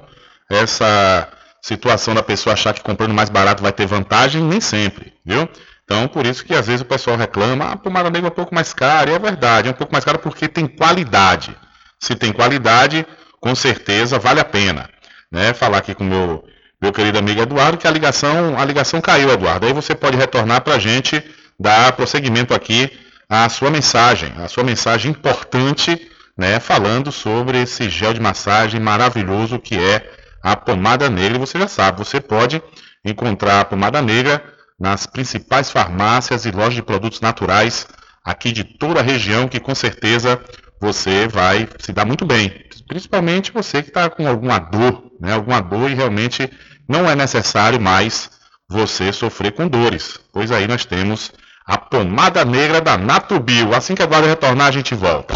[0.47, 1.27] essa
[1.69, 5.47] situação da pessoa achar que comprando mais barato vai ter vantagem, nem sempre, viu?
[5.83, 8.35] Então, por isso que às vezes o pessoal reclama, ah, a pomada negra é um
[8.35, 11.55] pouco mais cara, e é verdade, é um pouco mais cara porque tem qualidade.
[11.99, 13.05] Se tem qualidade,
[13.39, 14.89] com certeza vale a pena.
[15.31, 15.53] Né?
[15.53, 16.43] Falar aqui com o meu,
[16.81, 19.65] meu querido amigo Eduardo que a ligação, a ligação caiu, Eduardo.
[19.65, 21.23] Aí você pode retornar para a gente,
[21.59, 22.91] dar prosseguimento aqui
[23.27, 26.59] à sua mensagem, a sua mensagem importante, né?
[26.59, 31.39] Falando sobre esse gel de massagem maravilhoso que é a pomada negra.
[31.39, 32.61] Você já sabe, você pode
[33.03, 34.43] encontrar a pomada negra
[34.79, 37.87] nas principais farmácias e lojas de produtos naturais
[38.23, 40.39] aqui de toda a região, que com certeza
[40.79, 42.65] você vai se dar muito bem.
[42.87, 45.33] Principalmente você que está com alguma dor, né?
[45.33, 46.49] Alguma dor e realmente
[46.87, 48.31] não é necessário mais
[48.67, 50.19] você sofrer com dores.
[50.31, 51.31] Pois aí nós temos
[51.65, 53.75] a pomada negra da Natubio.
[53.75, 55.35] Assim que a guarda retornar, a gente volta.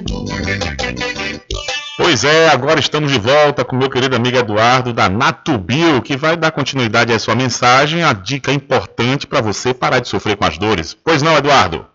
[1.97, 6.37] Pois é, agora estamos de volta com meu querido amigo Eduardo da Natubio, que vai
[6.37, 10.57] dar continuidade à sua mensagem, a dica importante para você parar de sofrer com as
[10.57, 10.93] dores.
[10.93, 11.85] Pois não, Eduardo?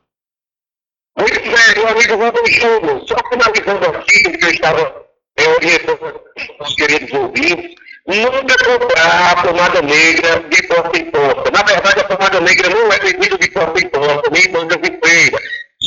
[1.19, 3.09] Muito bem, meu amigo Rubens.
[3.09, 5.07] Só finalizando aqui, que eu estava
[5.39, 6.21] é, orientando
[6.61, 7.75] os queridos ouvintes,
[8.07, 11.51] nunca comprar a pomada negra de porta em porta.
[11.51, 14.79] Na verdade, a pomada negra não é vendida de porta em porta, nem em bancas
[14.83, 15.39] de feira.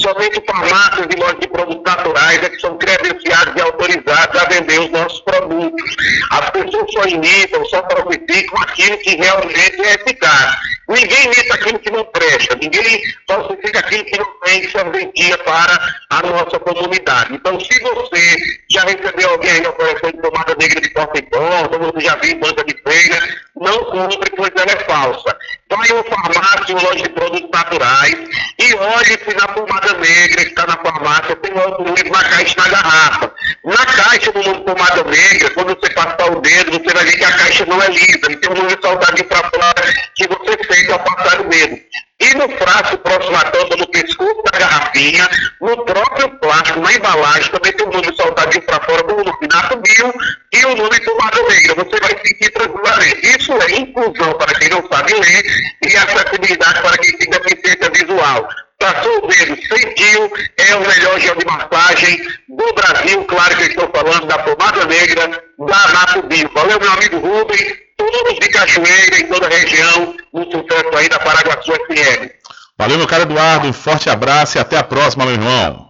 [0.02, 4.80] Somente farmácias e lojas de produtos naturais é que são credenciados e autorizados a vender
[4.80, 5.96] os nossos produtos.
[6.32, 10.58] As pessoas só imitam, só falsificam aquilo que realmente é eficaz.
[10.90, 15.80] Ninguém imita aquilo que não presta, ninguém falsifica aquilo que não tem serventia para
[16.10, 17.36] a nossa comunidade.
[17.36, 18.38] Então, se você
[18.72, 22.64] já recebeu alguém aí oferecendo tomada negra de porta em porta, você já viu banca
[22.64, 25.38] de feira, não compre, pois ela é falsa.
[25.70, 28.16] Vai em uma farmácia, uma loja de produtos naturais
[28.58, 32.70] e olhe se na pomada negra que está na farmácia tem número na caixa na
[32.70, 33.32] garrafa.
[33.64, 37.24] Na caixa do número pomada negra, quando você passar o dedo, você vai ver que
[37.24, 40.90] a caixa não é lisa e tem um número soldadinho para fora que você fez
[40.90, 41.80] ao passar o dedo.
[42.22, 45.30] E no frasco próximo à tampa, no pescoço da garrafinha,
[45.62, 49.48] no próprio plástico, na embalagem, também tem um número soldadinho para fora com o nome
[49.50, 50.14] Nato Bio
[50.52, 51.76] e o nome Pomada Negra.
[51.76, 53.38] Você vai sentir tranquilamente.
[53.38, 55.46] Isso é inclusão para quem não sabe ler
[55.82, 58.50] e acessibilidade para quem tem deficiência visual.
[58.80, 62.18] Passou o dedo, sentiu, é o melhor gel de massagem
[62.48, 63.26] do Brasil.
[63.26, 66.50] Claro que eu estou falando da pomada negra da Nato Bio.
[66.54, 71.20] Valeu, meu amigo Rubens, todos de Cachoeira, em toda a região, no sucesso aí da
[71.20, 72.32] Paraguaçu FM.
[72.78, 75.90] Valeu, meu caro Eduardo, um forte abraço e até a próxima, meu irmão.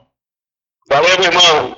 [0.89, 1.77] Valeu, meu irmão.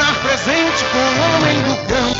[0.00, 2.19] Estar presente com o homem do campo.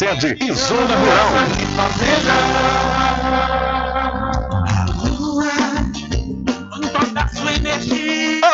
[0.01, 1.31] sede e zona rural.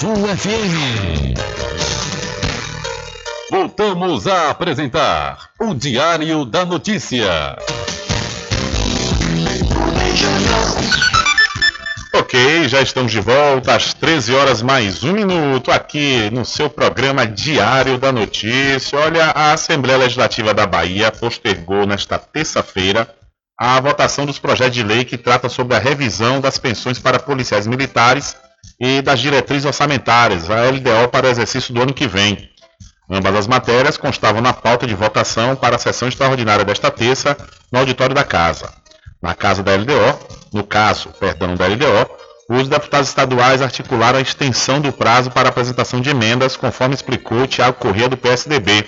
[0.00, 1.34] FM.
[3.50, 7.56] Voltamos a apresentar o Diário da Notícia.
[12.14, 17.26] Ok, já estamos de volta às 13 horas mais um minuto aqui no seu programa
[17.26, 19.00] Diário da Notícia.
[19.00, 23.12] Olha, a Assembleia Legislativa da Bahia postergou nesta terça-feira
[23.58, 27.66] a votação dos projetos de lei que trata sobre a revisão das pensões para policiais
[27.66, 28.36] militares
[28.80, 32.48] e das diretrizes orçamentárias, a LDO, para o exercício do ano que vem.
[33.10, 37.36] Ambas as matérias constavam na pauta de votação para a sessão extraordinária desta terça
[37.72, 38.72] no auditório da Casa.
[39.20, 40.18] Na casa da LDO,
[40.52, 42.10] no caso, perdão, da LDO,
[42.50, 47.78] os deputados estaduais articularam a extensão do prazo para apresentação de emendas, conforme explicou Tiago
[47.78, 48.86] Corrêa do PSDB.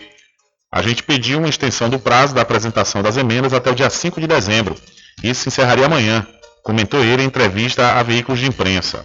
[0.72, 4.20] A gente pediu uma extensão do prazo da apresentação das emendas até o dia 5
[4.20, 4.76] de dezembro.
[5.22, 6.26] Isso se encerraria amanhã,
[6.62, 9.04] comentou ele em entrevista a veículos de imprensa.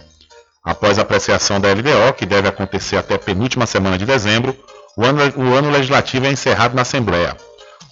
[0.66, 4.58] Após a apreciação da LDO, que deve acontecer até a penúltima semana de dezembro,
[4.96, 7.36] o ano, o ano legislativo é encerrado na Assembleia.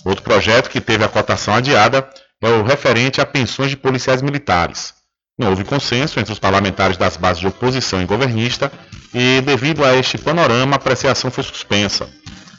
[0.05, 2.05] Outro projeto que teve a cotação adiada
[2.43, 4.93] é o referente a pensões de policiais militares.
[5.39, 8.73] Não houve consenso entre os parlamentares das bases de oposição e governista
[9.15, 12.09] e, devido a este panorama, a apreciação foi suspensa.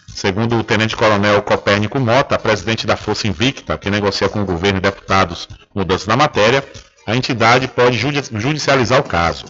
[0.07, 4.81] Segundo o tenente-coronel Copérnico Mota, presidente da Força Invicta, que negocia com o governo e
[4.81, 6.63] deputados mudanças na matéria,
[7.05, 9.43] a entidade pode judicializar o caso.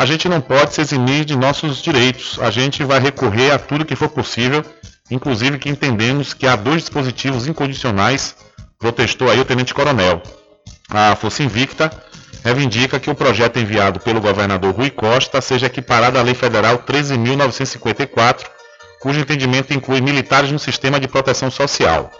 [0.00, 2.38] A gente não pode se eximir de nossos direitos.
[2.40, 4.64] A gente vai recorrer a tudo que for possível,
[5.10, 8.34] inclusive que entendemos que há dois dispositivos incondicionais,
[8.78, 10.22] protestou aí o tenente-coronel.
[10.88, 11.90] A Força Invicta
[12.42, 18.46] reivindica que o projeto enviado pelo governador Rui Costa seja equiparado à Lei Federal 13.954,
[19.02, 22.10] cujo entendimento inclui militares no sistema de proteção social.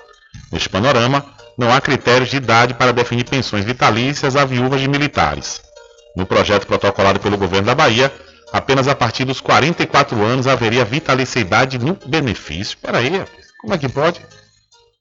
[0.52, 1.24] Neste panorama,
[1.56, 5.69] não há critérios de idade para definir pensões vitalícias a viúvas de militares.
[6.16, 8.12] No projeto protocolado pelo governo da Bahia,
[8.52, 12.76] apenas a partir dos 44 anos haveria vitaliciedade no benefício.
[12.78, 13.24] Peraí,
[13.60, 14.20] como é que pode?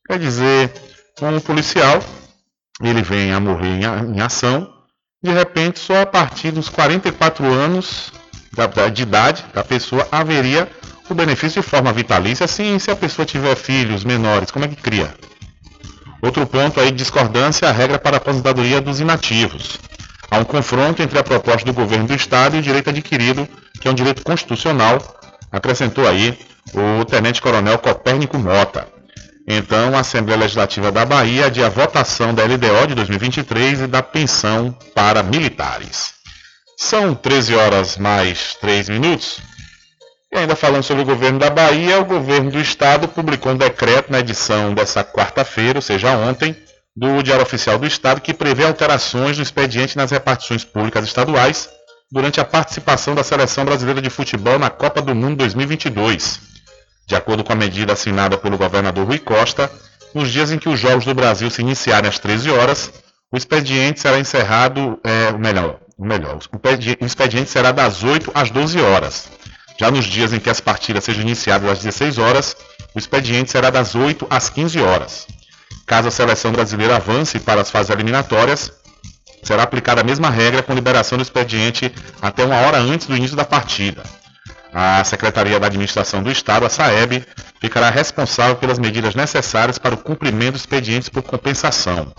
[0.08, 0.72] Quer dizer,
[1.22, 2.02] um policial,
[2.82, 4.72] ele vem a morrer em ação,
[5.22, 8.12] de repente, só a partir dos 44 anos
[8.94, 10.70] de idade da pessoa haveria
[11.10, 12.46] o benefício de forma vitalícia.
[12.46, 15.14] Assim, se a pessoa tiver filhos menores, como é que cria?
[16.22, 19.78] Outro ponto aí de discordância é a regra para a aposentadoria dos inativos.
[20.32, 23.48] Há um confronto entre a proposta do governo do Estado e o direito adquirido,
[23.82, 25.00] que é um direito constitucional,
[25.52, 26.38] acrescentou aí
[26.74, 28.88] o tenente-coronel Copérnico Mota.
[29.48, 34.04] Então, a Assembleia Legislativa da Bahia adia a votação da LDO de 2023 e da
[34.04, 36.14] pensão para militares.
[36.78, 39.40] São 13 horas mais 3 minutos.
[40.32, 44.12] E ainda falando sobre o governo da Bahia, o governo do estado publicou um decreto
[44.12, 46.56] na edição dessa quarta-feira, ou seja, ontem,
[47.00, 51.70] do Diário Oficial do Estado, que prevê alterações no expediente nas repartições públicas estaduais
[52.12, 56.42] durante a participação da Seleção Brasileira de Futebol na Copa do Mundo 2022.
[57.08, 59.72] De acordo com a medida assinada pelo governador Rui Costa,
[60.14, 62.92] nos dias em que os Jogos do Brasil se iniciarem às 13 horas,
[63.32, 69.30] o expediente será encerrado, é, melhor, melhor, o expediente será das 8 às 12 horas.
[69.80, 72.58] Já nos dias em que as partidas sejam iniciadas às 16 horas,
[72.94, 75.39] o expediente será das 8 às 15 horas.
[75.86, 78.72] Caso a seleção brasileira avance para as fases eliminatórias,
[79.44, 83.36] será aplicada a mesma regra com liberação do expediente até uma hora antes do início
[83.36, 84.04] da partida.
[84.74, 87.26] A Secretaria da Administração do Estado, a SAEB,
[87.60, 92.14] ficará responsável pelas medidas necessárias para o cumprimento dos expedientes por compensação.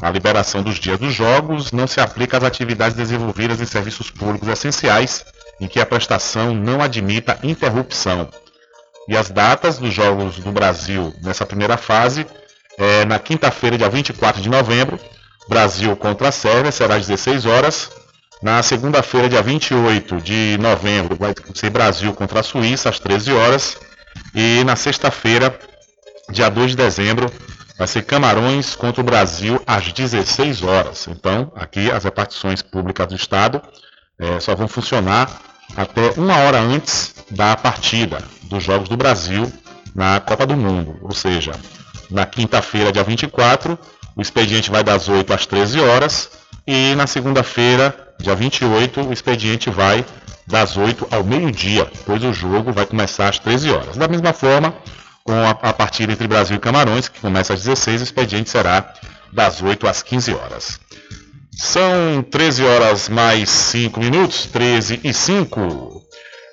[0.00, 4.48] A liberação dos dias dos jogos não se aplica às atividades desenvolvidas em serviços públicos
[4.48, 5.24] essenciais,
[5.60, 8.28] em que a prestação não admita interrupção.
[9.08, 12.26] E as datas dos Jogos do Brasil nessa primeira fase
[12.78, 14.98] é, na quinta-feira, dia 24 de novembro,
[15.48, 17.90] Brasil contra a Sérvia, será às 16 horas.
[18.40, 23.76] Na segunda-feira, dia 28 de novembro, vai ser Brasil contra a Suíça, às 13 horas.
[24.32, 25.58] E na sexta-feira,
[26.30, 27.28] dia 2 de dezembro,
[27.76, 31.08] vai ser Camarões contra o Brasil, às 16 horas.
[31.08, 33.60] Então, aqui as repartições públicas do Estado
[34.20, 35.40] é, só vão funcionar
[35.76, 39.52] até uma hora antes da partida dos Jogos do Brasil
[39.94, 40.96] na Copa do Mundo.
[41.02, 41.52] Ou seja,
[42.10, 43.78] na quinta-feira, dia 24,
[44.16, 46.30] o expediente vai das 8 às 13 horas.
[46.66, 50.04] E na segunda-feira, dia 28, o expediente vai
[50.46, 53.96] das 8 ao meio-dia, pois o jogo vai começar às 13 horas.
[53.96, 54.74] Da mesma forma,
[55.22, 58.94] com a, a partida entre Brasil e Camarões, que começa às 16, o expediente será
[59.32, 60.80] das 8 às 15 horas.
[61.52, 65.97] São 13 horas mais 5 minutos, 13 e 5.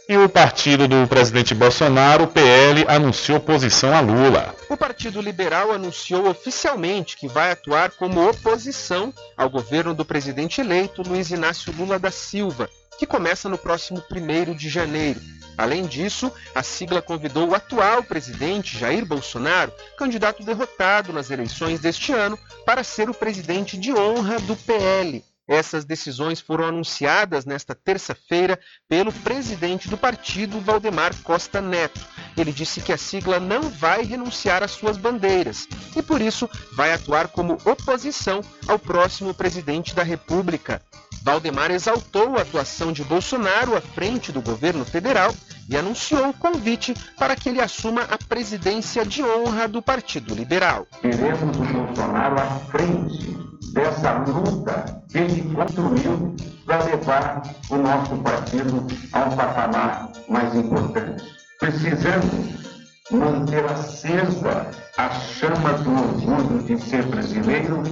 [0.08, 4.53] E o partido do presidente Bolsonaro, o PL, anunciou oposição a Lula.
[4.70, 11.01] O Partido Liberal anunciou oficialmente que vai atuar como oposição ao governo do presidente eleito
[11.01, 15.20] Luiz Inácio Lula da Silva, que começa no próximo 1 de janeiro.
[15.58, 22.14] Além disso, a sigla convidou o atual presidente Jair Bolsonaro, candidato derrotado nas eleições deste
[22.14, 25.24] ano, para ser o presidente de honra do PL.
[25.48, 32.02] Essas decisões foram anunciadas nesta terça-feira pelo presidente do partido, Valdemar Costa Neto.
[32.36, 36.93] Ele disse que a sigla não vai renunciar às suas bandeiras e, por isso, vai
[36.93, 40.82] atuar como oposição ao próximo presidente da República.
[41.22, 45.34] Valdemar exaltou a atuação de Bolsonaro à frente do governo federal
[45.70, 50.88] e anunciou o convite para que ele assuma a presidência de honra do Partido Liberal.
[51.02, 56.36] Queremos o Bolsonaro à frente dessa luta que ele construiu
[56.66, 61.24] para levar o nosso partido a um patamar mais importante.
[61.60, 62.66] Precisamos
[63.12, 67.84] manter acesa a chama do orgulho de ser brasileiro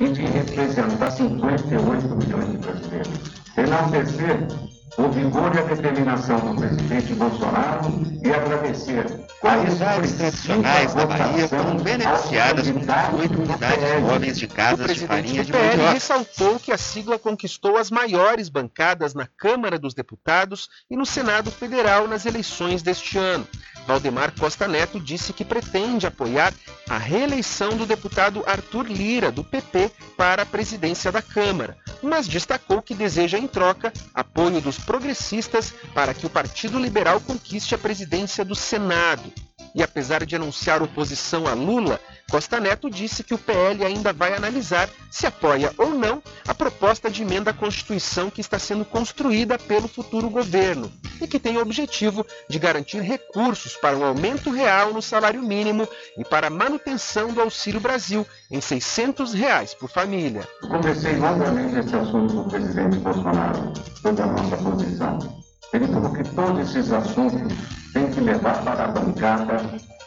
[0.00, 3.20] e de representar 58 milhões de brasileiros.
[3.56, 4.48] Enaltecer
[4.96, 7.90] o vigor e a determinação do presidente Bolsonaro
[8.22, 9.04] e agradecer.
[9.40, 15.50] Comunidades tradicionais da Bahia foram beneficiadas com oito unidades móveis de casas de farinha de
[15.50, 15.92] O PL mandioca.
[15.92, 21.50] ressaltou que a sigla conquistou as maiores bancadas na Câmara dos Deputados e no Senado
[21.50, 23.46] Federal nas eleições deste ano.
[23.86, 26.52] Valdemar Costa Neto disse que pretende apoiar
[26.88, 32.82] a reeleição do deputado Arthur Lira, do PP, para a presidência da Câmara, mas destacou
[32.82, 38.44] que deseja, em troca, apoio dos progressistas para que o Partido Liberal conquiste a presidência
[38.44, 39.32] do Senado.
[39.74, 42.00] E apesar de anunciar oposição a Lula,
[42.30, 47.10] Costa Neto disse que o PL ainda vai analisar se apoia ou não a proposta
[47.10, 51.60] de emenda à Constituição que está sendo construída pelo futuro governo e que tem o
[51.60, 57.32] objetivo de garantir recursos para um aumento real no salário mínimo e para a manutenção
[57.32, 60.46] do Auxílio Brasil em 600 reais por família.
[60.60, 65.43] Conversei longamente esse assunto com o presidente Bolsonaro sobre a nossa posição.
[65.74, 67.52] Falou que todos esses assuntos
[67.92, 69.56] têm que levar para a bancada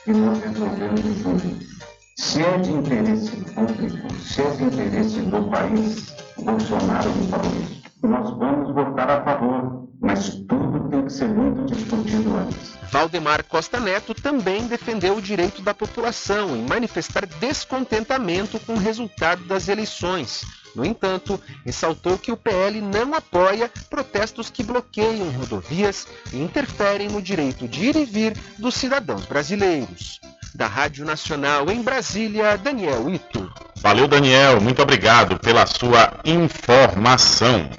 [0.08, 1.78] e nós resolvemos juntos.
[2.18, 7.84] Se é de interesse público, se é de interesse do país, Bolsonaro me falou isso.
[8.02, 12.78] Nós vamos votar a favor, mas tudo tem que ser muito discutido antes.
[12.90, 19.44] Valdemar Costa Neto também defendeu o direito da população em manifestar descontentamento com o resultado
[19.44, 20.46] das eleições.
[20.76, 27.22] No entanto, ressaltou que o PL não apoia protestos que bloqueiam rodovias e interferem no
[27.22, 30.20] direito de ir e vir dos cidadãos brasileiros.
[30.54, 33.52] Da Rádio Nacional em Brasília, Daniel Ito.
[33.78, 34.60] Valeu, Daniel.
[34.60, 37.70] Muito obrigado pela sua informação.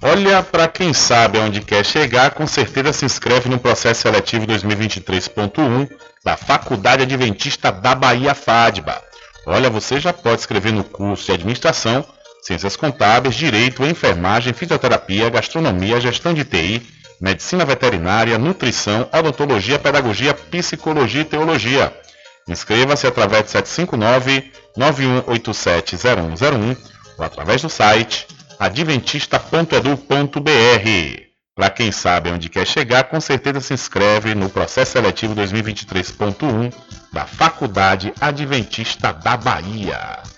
[0.00, 5.90] Olha, para quem sabe aonde quer chegar, com certeza se inscreve no processo seletivo 2023.1
[6.24, 9.02] da Faculdade Adventista da Bahia FADBA.
[9.44, 12.04] Olha, você já pode escrever no curso de Administração,
[12.42, 16.82] Ciências Contábeis, Direito, Enfermagem, Fisioterapia, Gastronomia, Gestão de TI,
[17.20, 21.92] Medicina Veterinária, Nutrição, Odontologia, Pedagogia, Psicologia e Teologia.
[22.48, 23.50] Inscreva-se através de
[24.78, 26.76] 759-9187-0101
[27.18, 28.26] ou através do site
[28.58, 31.28] adventista.edu.br.
[31.54, 36.72] Para quem sabe onde quer chegar, com certeza se inscreve no processo seletivo 2023.1
[37.12, 40.37] da Faculdade Adventista da Bahia.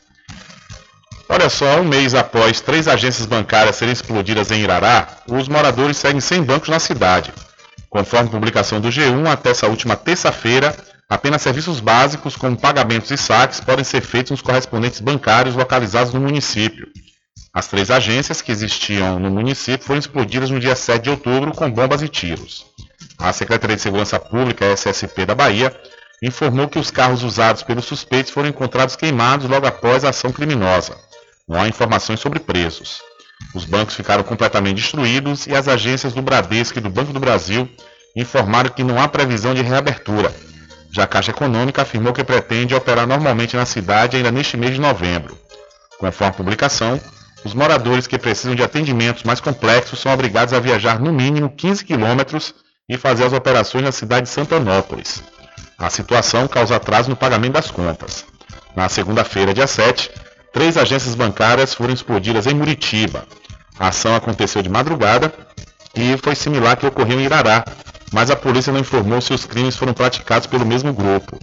[1.32, 6.20] Olha só, um mês após três agências bancárias serem explodidas em Irará, os moradores seguem
[6.20, 7.32] sem bancos na cidade.
[7.88, 10.76] Conforme publicação do G1, até essa última terça-feira,
[11.08, 16.20] apenas serviços básicos como pagamentos e saques podem ser feitos nos correspondentes bancários localizados no
[16.20, 16.88] município.
[17.54, 21.70] As três agências que existiam no município foram explodidas no dia 7 de outubro com
[21.70, 22.66] bombas e tiros.
[23.16, 25.72] A Secretaria de Segurança Pública, SSP da Bahia,
[26.20, 30.98] informou que os carros usados pelos suspeitos foram encontrados queimados logo após a ação criminosa.
[31.50, 33.02] Não há informações sobre presos.
[33.52, 37.68] Os bancos ficaram completamente destruídos e as agências do Bradesco e do Banco do Brasil
[38.14, 40.32] informaram que não há previsão de reabertura.
[40.92, 44.80] Já a Caixa Econômica afirmou que pretende operar normalmente na cidade ainda neste mês de
[44.80, 45.36] novembro.
[45.98, 47.00] Conforme a publicação,
[47.44, 51.84] os moradores que precisam de atendimentos mais complexos são obrigados a viajar no mínimo 15
[51.84, 52.54] quilômetros
[52.88, 55.20] e fazer as operações na cidade de Santanópolis.
[55.76, 58.24] A situação causa atraso no pagamento das contas.
[58.76, 60.10] Na segunda-feira, dia 7,
[60.52, 63.26] três agências bancárias foram explodidas em Muritiba.
[63.78, 65.32] A ação aconteceu de madrugada
[65.94, 67.64] e foi similar que ocorreu em Irará,
[68.12, 71.38] mas a polícia não informou se os crimes foram praticados pelo mesmo grupo.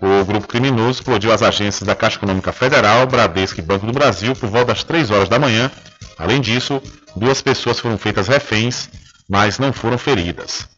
[0.00, 4.34] O grupo criminoso explodiu as agências da Caixa Econômica Federal, Bradesco e Banco do Brasil
[4.34, 5.70] por volta das 3 horas da manhã.
[6.18, 6.82] Além disso,
[7.16, 8.88] duas pessoas foram feitas reféns,
[9.28, 10.68] mas não foram feridas.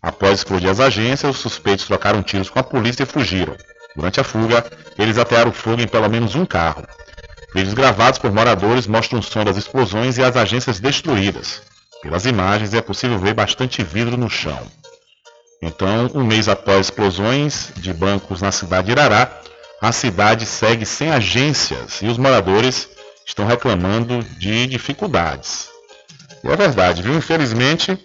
[0.00, 3.56] Após explodir as agências, os suspeitos trocaram tiros com a polícia e fugiram.
[3.96, 4.64] Durante a fuga,
[4.96, 6.86] eles atearam fogo em pelo menos um carro.
[7.54, 11.62] Vídeos gravados por moradores mostram o som das explosões e as agências destruídas.
[12.02, 14.60] Pelas imagens é possível ver bastante vidro no chão.
[15.62, 19.40] Então, um mês após explosões de bancos na cidade de Irará,
[19.80, 22.88] a cidade segue sem agências e os moradores
[23.26, 25.68] estão reclamando de dificuldades.
[26.44, 27.14] E é verdade, viu?
[27.14, 27.98] Infelizmente,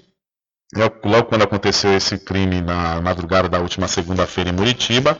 [1.04, 5.18] logo quando aconteceu esse crime na madrugada da última segunda-feira em Muritiba,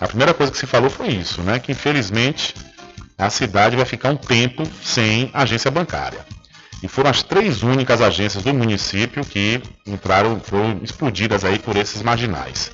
[0.00, 1.58] a primeira coisa que se falou foi isso, né?
[1.58, 2.54] Que infelizmente
[3.18, 6.24] a cidade vai ficar um tempo sem agência bancária.
[6.82, 12.02] E foram as três únicas agências do município que entraram, foram explodidas aí por esses
[12.02, 12.72] marginais.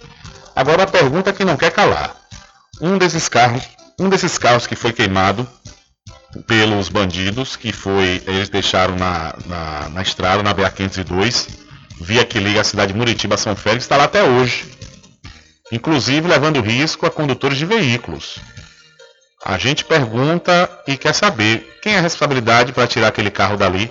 [0.57, 2.16] Agora a pergunta que não quer calar.
[2.80, 3.62] Um desses carros,
[3.99, 5.47] um desses carros que foi queimado
[6.47, 11.49] pelos bandidos, que foi, eles deixaram na, na, na estrada, na BA-502,
[12.01, 14.64] via que liga a cidade de Muritiba a São Félix, está lá até hoje.
[15.70, 18.38] Inclusive levando risco a condutores de veículos.
[19.45, 23.91] A gente pergunta e quer saber quem é a responsabilidade para tirar aquele carro dali.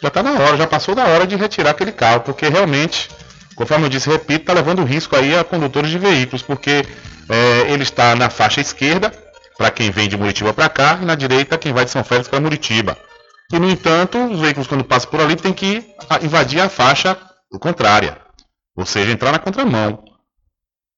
[0.00, 3.08] Já está na hora, já passou da hora de retirar aquele carro, porque realmente,
[3.56, 6.86] conforme eu disse, repito, está levando risco aí a condutores de veículos, porque
[7.28, 9.12] é, ele está na faixa esquerda,
[9.56, 12.28] para quem vem de Muritiba para cá, e na direita quem vai de São Félix
[12.28, 12.96] para Muritiba.
[13.52, 15.84] E no entanto, os veículos quando passam por ali têm que
[16.22, 17.16] invadir a faixa
[17.60, 18.18] contrária,
[18.76, 20.13] ou seja, entrar na contramão.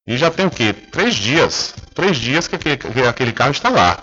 [0.07, 0.73] E já tem o quê?
[0.73, 1.75] Três dias.
[1.93, 3.99] Três dias que aquele, que aquele carro está lá.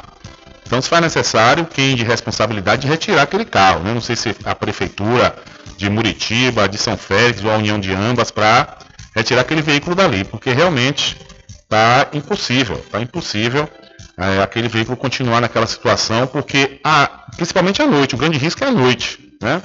[0.66, 3.80] Então se faz necessário quem de responsabilidade de retirar aquele carro.
[3.84, 3.93] Né?
[3.93, 5.36] Não sei se a prefeitura
[5.78, 8.78] de Muritiba, de São Félix ou a união de ambas para
[9.16, 13.70] retirar aquele veículo dali, porque realmente está impossível, está impossível
[14.18, 18.68] é, aquele veículo continuar naquela situação, porque a, principalmente à noite, o grande risco é
[18.68, 19.62] à noite, né?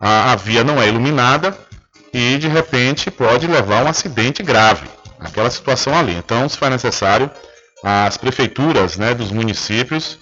[0.00, 1.56] A, a via não é iluminada
[2.12, 4.86] e de repente pode levar a um acidente grave
[5.18, 6.14] aquela situação ali.
[6.14, 7.30] Então, se for necessário,
[7.82, 10.18] as prefeituras né, dos municípios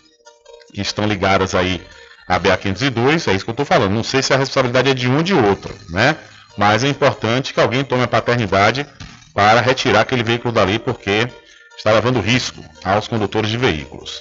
[0.73, 1.81] que estão ligadas aí
[2.29, 3.93] à BA-502, é isso que eu estou falando.
[3.93, 6.17] Não sei se a responsabilidade é de um ou de outro, né?
[6.57, 8.87] Mas é importante que alguém tome a paternidade
[9.35, 11.29] para retirar aquele veículo dali, porque
[11.77, 14.21] está levando risco aos condutores de veículos.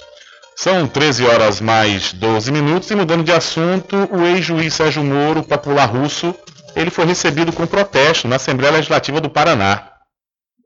[0.56, 5.86] São 13 horas mais 12 minutos e mudando de assunto, o ex-juiz Sérgio Moro, popular
[5.86, 6.34] russo,
[6.76, 9.91] ele foi recebido com protesto na Assembleia Legislativa do Paraná.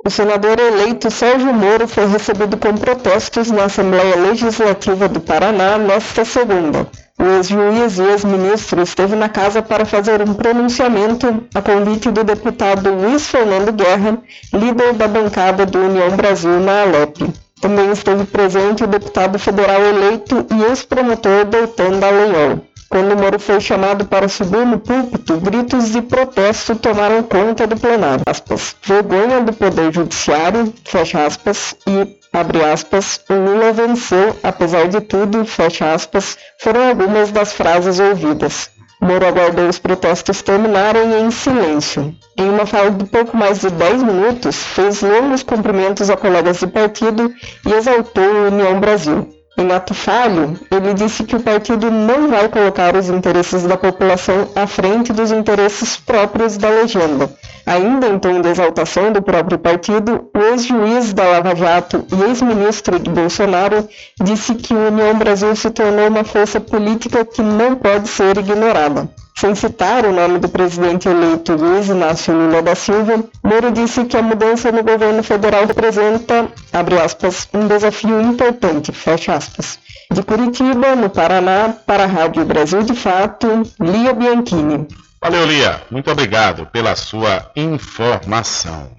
[0.06, 6.24] O senador eleito Sérgio Moro foi recebido com protestos na Assembleia Legislativa do Paraná nesta
[6.24, 6.86] segunda.
[7.18, 12.88] O ex-juiz e ex-ministro esteve na casa para fazer um pronunciamento a convite do deputado
[12.88, 14.18] Luiz Fernando Guerra,
[14.54, 17.28] líder da bancada do União Brasil na Alep.
[17.60, 22.60] Também esteve presente o deputado federal eleito e ex-promotor Doutor Dallagnol.
[22.96, 28.22] Quando Moro foi chamado para subir no púlpito, gritos de protesto tomaram conta do plenário.
[28.26, 35.02] Aspas, Vergonha do Poder Judiciário, fecha aspas, e, abre aspas, o Lula venceu, apesar de
[35.02, 38.70] tudo, fecha aspas, foram algumas das frases ouvidas.
[39.02, 42.14] Moro aguardou os protestos terminarem em silêncio.
[42.34, 46.66] Em uma fala de pouco mais de 10 minutos, fez longos cumprimentos a colegas de
[46.66, 47.30] partido
[47.66, 49.35] e exaltou a União Brasil.
[49.58, 54.48] Em ato falho, ele disse que o partido não vai colocar os interesses da população
[54.54, 57.30] à frente dos interesses próprios da legenda.
[57.64, 62.98] Ainda em tom de exaltação do próprio partido, o ex-juiz da Lava Jato e ex-ministro
[62.98, 63.88] de Bolsonaro
[64.22, 69.08] disse que a União Brasil se tornou uma força política que não pode ser ignorada.
[69.38, 74.16] Sem citar o nome do presidente eleito Luiz Inácio Lula da Silva, Moro disse que
[74.16, 79.78] a mudança no governo federal representa, abre aspas, um desafio importante, fecha aspas.
[80.10, 83.46] De Curitiba, no Paraná, para a Rádio Brasil de Fato,
[83.78, 84.88] Lia Bianchini.
[85.20, 85.82] Valeu, Lia.
[85.90, 88.90] Muito obrigado pela sua informação.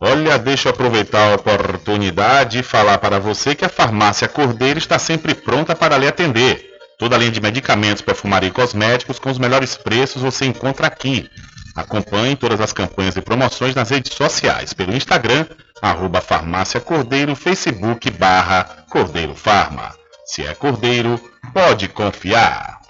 [0.00, 4.98] Olha, deixa eu aproveitar a oportunidade e falar para você que a farmácia Cordeiro está
[4.98, 6.67] sempre pronta para lhe atender.
[6.98, 11.30] Toda a linha de medicamentos, perfumaria e cosméticos com os melhores preços você encontra aqui.
[11.76, 15.46] Acompanhe todas as campanhas e promoções nas redes sociais, pelo Instagram,
[15.80, 19.94] arroba farmácia Cordeiro, Facebook barra Cordeiro Farma.
[20.26, 21.20] Se é Cordeiro,
[21.54, 22.80] pode confiar.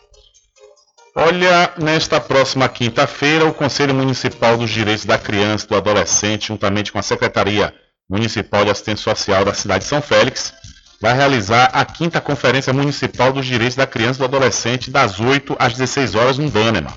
[1.14, 6.90] Olha, nesta próxima quinta-feira, o Conselho Municipal dos Direitos da Criança e do Adolescente, juntamente
[6.90, 7.74] com a Secretaria
[8.08, 10.54] Municipal de Assistência Social da cidade de São Félix,
[11.00, 15.56] vai realizar a quinta Conferência Municipal dos Direitos da Criança e do Adolescente das 8
[15.58, 16.92] às 16 horas no Dânema.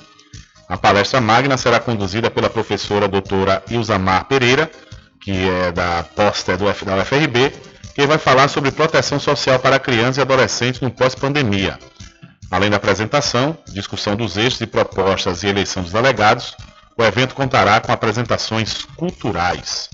[0.68, 4.72] A palestra magna será conduzida pela professora doutora Ilzamar Pereira,
[5.20, 7.54] que é da posta do da UFRB,
[7.94, 11.78] que vai falar sobre proteção social para crianças e adolescentes no pós-pandemia.
[12.50, 16.56] Além da apresentação, discussão dos eixos e propostas e eleição dos delegados,
[16.98, 19.90] o evento contará com apresentações culturais.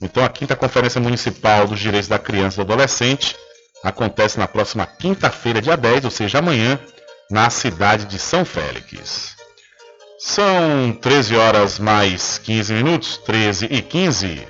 [0.00, 3.34] Então, a quinta Conferência Municipal dos Direitos da Criança e do Adolescente
[3.82, 6.78] acontece na próxima quinta-feira, dia 10, ou seja, amanhã,
[7.30, 9.36] na cidade de São Félix.
[10.18, 14.48] São 13 horas mais 15 minutos, 13 e 15.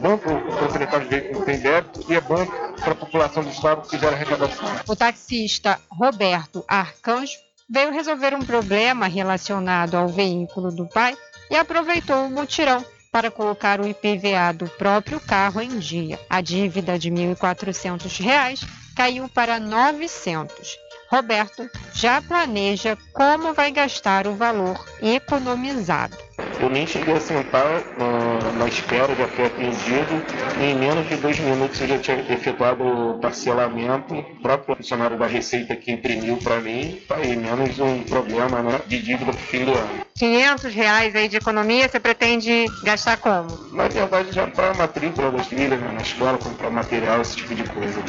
[0.00, 2.46] Bom para o proprietário que tem débito e é bom
[2.80, 7.38] para a população do estado que gera arrecadação o taxista Roberto Arcanjo
[7.68, 11.16] veio resolver um problema relacionado ao veículo do pai
[11.50, 16.18] e aproveitou o mutirão para colocar o IPVA do próprio carro em dia.
[16.28, 20.78] A dívida de R$ 1.400 caiu para R$ 900.
[21.10, 26.16] Roberto já planeja como vai gastar o valor economizado.
[26.60, 30.22] Eu nem cheguei a sentar uh, na espera, já foi atendido.
[30.60, 34.14] E em menos de dois minutos eu já tinha efetuado o parcelamento.
[34.14, 37.00] O próprio funcionário da Receita que imprimiu para mim.
[37.08, 40.00] Tá aí, menos um problema né, de dívida para o fim do ano.
[40.18, 43.48] 500 reais aí de economia você pretende gastar como?
[43.72, 47.54] Na verdade, já para a matrícula das filhas né, na escola, comprar material, esse tipo
[47.54, 48.02] de coisa.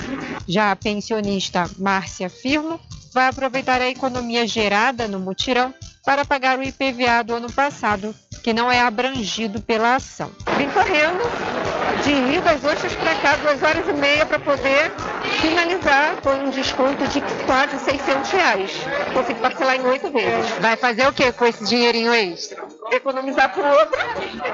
[0.46, 2.80] Já a pensionista Márcia Firmo
[3.14, 5.74] vai aproveitar a economia gerada no mutirão
[6.06, 10.32] para pagar o IPVA do ano passado, que não é abrangido pela ação.
[10.58, 11.22] Vim correndo
[12.04, 14.92] de Rio das Ostras para cá, duas horas e meia, para poder
[15.40, 18.72] finalizar com um desconto de quase 600 reais.
[19.14, 20.52] Consegui parcelar em oito vezes.
[20.60, 22.64] Vai fazer o que com esse dinheirinho extra?
[22.92, 24.00] Economizar para o outro,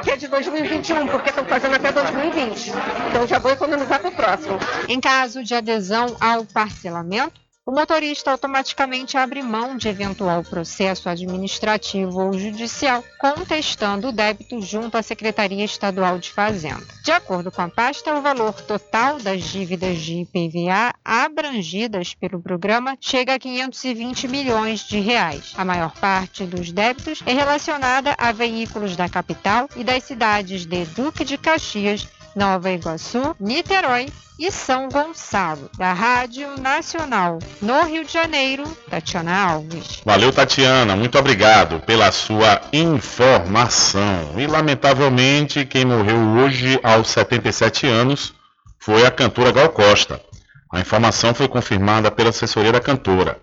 [0.03, 2.71] que é de 2021, porque estão fazendo até 2020.
[3.09, 4.59] Então já vou economizar para o próximo.
[4.87, 12.17] Em caso de adesão ao parcelamento, o motorista automaticamente abre mão de eventual processo administrativo
[12.17, 16.87] ou judicial, contestando o débito junto à Secretaria Estadual de Fazenda.
[17.03, 22.97] De acordo com a pasta, o valor total das dívidas de IPVA abrangidas pelo programa
[23.01, 25.53] chega a 520 milhões de reais.
[25.57, 30.85] A maior parte dos débitos é relacionada a veículos da capital e das cidades de
[30.85, 32.07] Duque de Caxias,
[32.37, 40.03] Nova Iguaçu, Niterói e São Gonçalo, da Rádio Nacional, no Rio de Janeiro, Tatiana Alves.
[40.05, 44.35] Valeu, Tatiana, muito obrigado pela sua informação.
[44.37, 48.35] E lamentavelmente, quem morreu hoje aos 77 anos
[48.77, 50.21] foi a cantora Gal Costa.
[50.71, 53.41] A informação foi confirmada pela assessoria da cantora.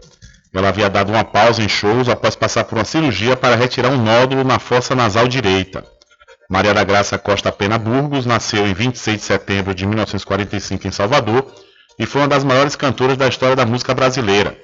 [0.54, 4.00] Ela havia dado uma pausa em shows após passar por uma cirurgia para retirar um
[4.00, 5.84] nódulo na fossa nasal direita.
[6.48, 11.46] Maria da Graça Costa Pena Burgos nasceu em 26 de setembro de 1945 em Salvador
[11.98, 14.56] e foi uma das maiores cantoras da história da música brasileira.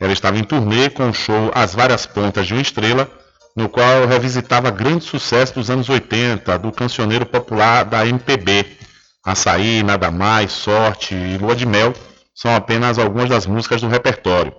[0.00, 3.10] Ela estava em turnê com o show As Várias Pontas de uma Estrela,
[3.54, 8.64] no qual revisitava grandes sucessos dos anos 80 do cancioneiro popular da MPB.
[9.24, 11.92] Açaí, Nada Mais, Sorte e Lua de Mel
[12.34, 14.52] são apenas algumas das músicas do repertório.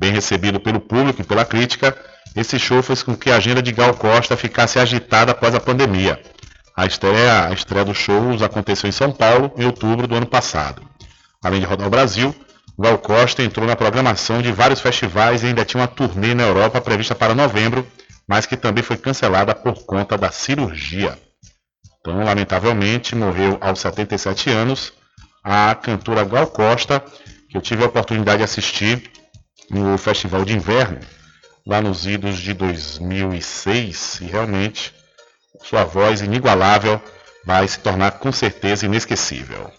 [0.00, 1.94] Bem recebido pelo público e pela crítica,
[2.34, 6.18] esse show fez com que a agenda de Gal Costa ficasse agitada após a pandemia.
[6.74, 10.80] A estreia, a estreia dos shows aconteceu em São Paulo em outubro do ano passado.
[11.44, 12.34] Além de rodar o Brasil,
[12.78, 16.80] Gal Costa entrou na programação de vários festivais e ainda tinha uma turnê na Europa
[16.80, 17.86] prevista para novembro,
[18.26, 21.18] mas que também foi cancelada por conta da cirurgia.
[22.00, 24.94] Então, lamentavelmente, morreu aos 77 anos
[25.44, 27.04] a cantora Gal Costa,
[27.50, 29.10] que eu tive a oportunidade de assistir
[29.70, 31.00] no Festival de Inverno
[31.66, 34.92] lá nos idos de 2006 e realmente
[35.62, 37.00] sua voz inigualável
[37.44, 39.70] vai se tornar com certeza inesquecível.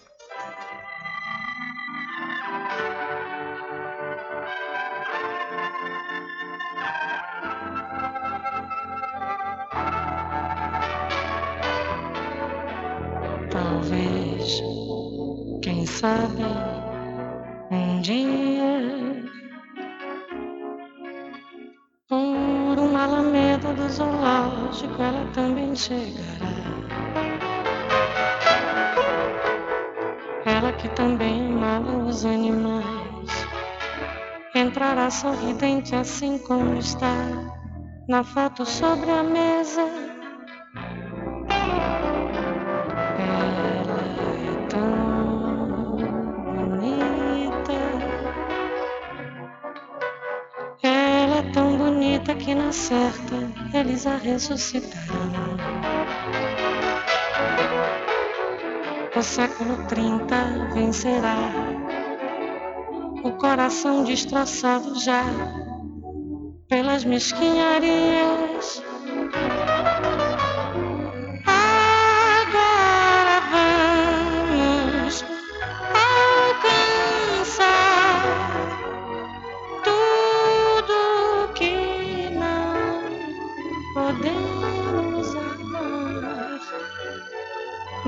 [25.74, 26.52] Chegará.
[30.44, 33.46] Ela que também amava os animais,
[34.54, 37.14] entrará sorridente assim como está
[38.08, 39.82] na foto sobre a mesa.
[43.18, 44.00] Ela
[44.42, 44.90] é tão
[46.56, 47.72] bonita.
[50.82, 53.36] Ela é tão bonita que na certa
[53.72, 55.61] eles a ressuscitarão.
[59.22, 60.34] O século 30
[60.74, 61.36] vencerá.
[63.22, 65.22] O coração destroçado já
[66.68, 68.82] pelas mesquinharias.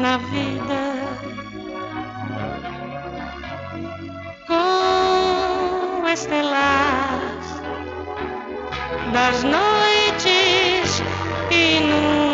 [0.04, 0.82] Na vida.
[4.46, 7.46] Com estrelas
[9.14, 11.02] das noites
[11.50, 12.33] inumeráveis.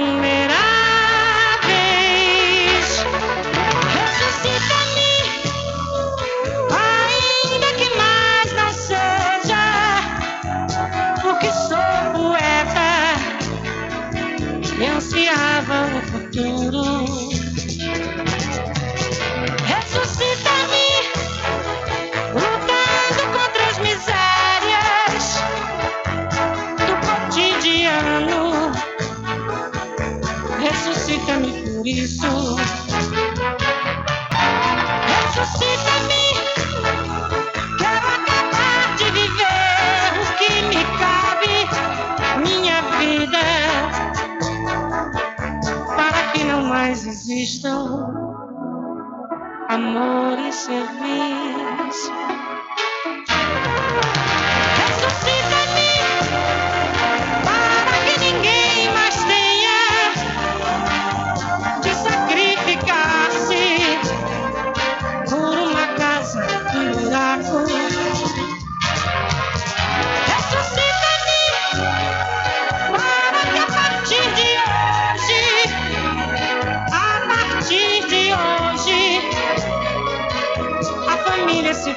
[47.51, 48.07] Existam
[49.69, 52.20] amor e serviço.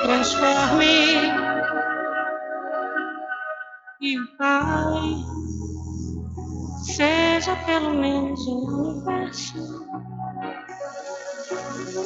[0.04, 1.32] Transforme
[4.02, 5.16] e o Pai
[6.84, 9.88] seja pelo menos o universo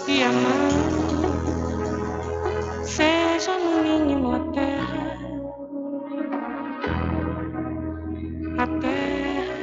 [0.07, 0.69] e a Mãe
[2.85, 5.17] seja no mínimo a Terra,
[8.59, 9.57] a Terra,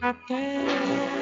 [0.00, 1.21] a Terra.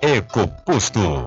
[0.00, 1.26] EcoPosto.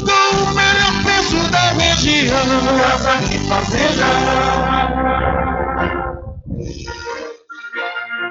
[0.00, 2.36] com o melhor preço da região.
[2.78, 4.06] Casa e Fazenda.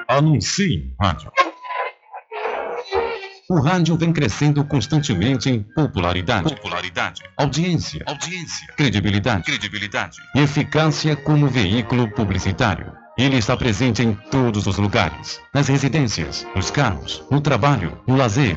[0.08, 1.30] Anuncie em rádio.
[3.48, 11.48] O rádio vem crescendo constantemente em popularidade, popularidade, audiência, audiência, credibilidade, credibilidade e eficácia como
[11.48, 12.92] veículo publicitário.
[13.18, 18.56] Ele está presente em todos os lugares, nas residências, nos carros, no trabalho, no lazer.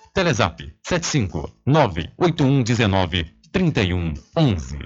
[1.65, 4.77] 98119 3111.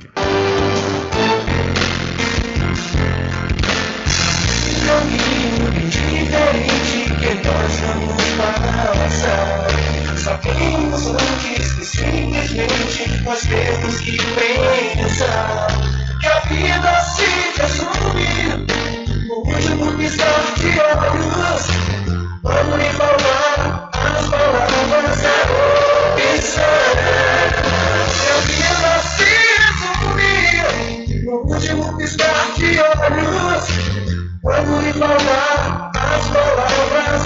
[4.85, 8.21] caminho diferente que nós vamos.
[10.23, 15.67] Sabemos antes que simplesmente nós temos que pensar
[16.19, 17.25] que a vida se
[19.45, 22.24] último de olhos.
[22.45, 25.33] Quando lhe falar as palavras da
[26.13, 26.75] opção.
[28.21, 33.65] Que a vida se resume no último piscar de olhos.
[34.43, 37.25] Quando lhe falar as palavras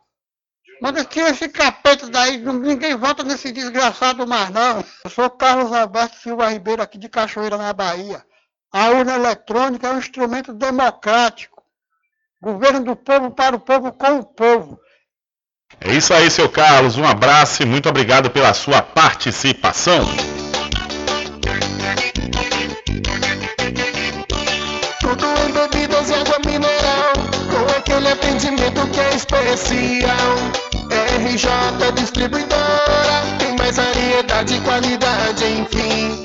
[0.81, 4.85] Mas tira esse capeta daí, ninguém vota nesse desgraçado mais não.
[5.05, 8.25] Eu sou Carlos Alberto Silva Ribeiro, aqui de Cachoeira, na Bahia.
[8.73, 11.63] A urna eletrônica é um instrumento democrático.
[12.43, 14.79] Governo do povo para o povo com o povo.
[15.81, 16.97] É isso aí, seu Carlos.
[16.97, 20.05] Um abraço e muito obrigado pela sua participação.
[25.01, 27.13] Tudo em bebidas e água mineral,
[27.51, 30.37] com aquele atendimento que é especial.
[31.17, 36.25] RJ Distribuidora, tem mais variedade e qualidade, enfim.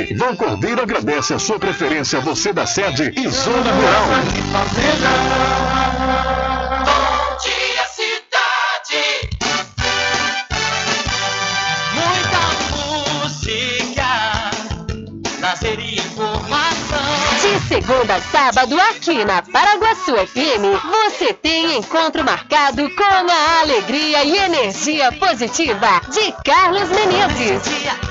[0.15, 4.05] Vão Cordeiro agradece a sua preferência, você da sede e Zona Rural.
[6.85, 9.29] Bom dia, cidade.
[11.93, 12.41] Muita
[13.27, 14.07] música,
[15.39, 16.99] lazer e informação.
[17.41, 24.23] De segunda a sábado, aqui na Paraguaçu FM, você tem encontro marcado com a alegria
[24.23, 28.10] e energia positiva de Carlos Menezes.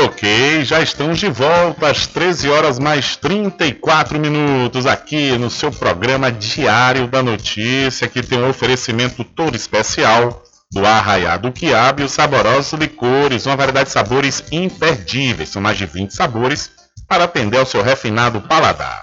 [0.00, 6.30] Ok, já estamos de volta às 13 horas mais 34 minutos aqui no seu programa
[6.30, 12.78] Diário da Notícia, que tem um oferecimento todo especial do Arraiado Quiabo e os saborosos
[12.78, 16.70] licores, uma variedade de sabores imperdíveis, são mais de 20 sabores
[17.08, 19.02] para atender ao seu refinado paladar.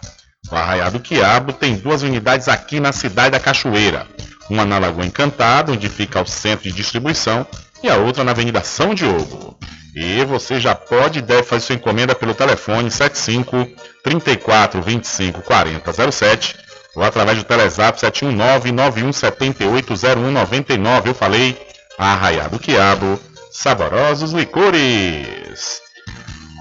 [0.49, 4.07] O Arraiado Quiabo tem duas unidades aqui na cidade da Cachoeira,
[4.49, 7.45] uma na Lagoa Encantada, onde fica o centro de distribuição,
[7.85, 9.57] e a outra na Avenida São Diogo.
[9.95, 13.67] E você já pode e deve fazer sua encomenda pelo telefone 75
[14.03, 16.57] 34 25 40 07
[16.95, 21.09] ou através do Telezap 719 91 78 0199.
[21.09, 21.57] Eu falei
[21.97, 23.19] Arraiado Quiabo,
[23.51, 25.79] saborosos licores.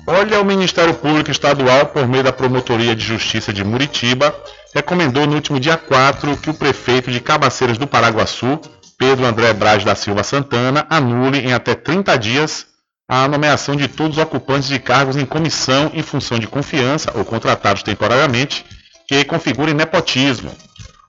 [0.07, 4.35] Olha, o Ministério Público Estadual, por meio da Promotoria de Justiça de Muritiba,
[4.75, 8.61] recomendou no último dia 4 que o prefeito de Cabaceiras do Paraguaçu,
[8.99, 12.67] Pedro André Braz da Silva Santana, anule em até 30 dias
[13.09, 17.25] a nomeação de todos os ocupantes de cargos em comissão em função de confiança ou
[17.25, 18.65] contratados temporariamente
[19.07, 20.51] que configurem nepotismo.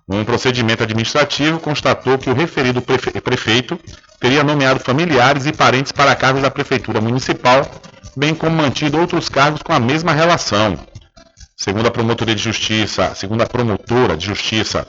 [0.07, 3.79] Um procedimento administrativo constatou que o referido prefe- prefeito
[4.19, 7.65] teria nomeado familiares e parentes para cargos da Prefeitura Municipal,
[8.15, 10.77] bem como mantido outros cargos com a mesma relação.
[11.57, 14.85] Segundo a Promotoria de Justiça, segundo a promotora de Justiça,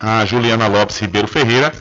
[0.00, 1.72] a Juliana Lopes Ribeiro Ferreira,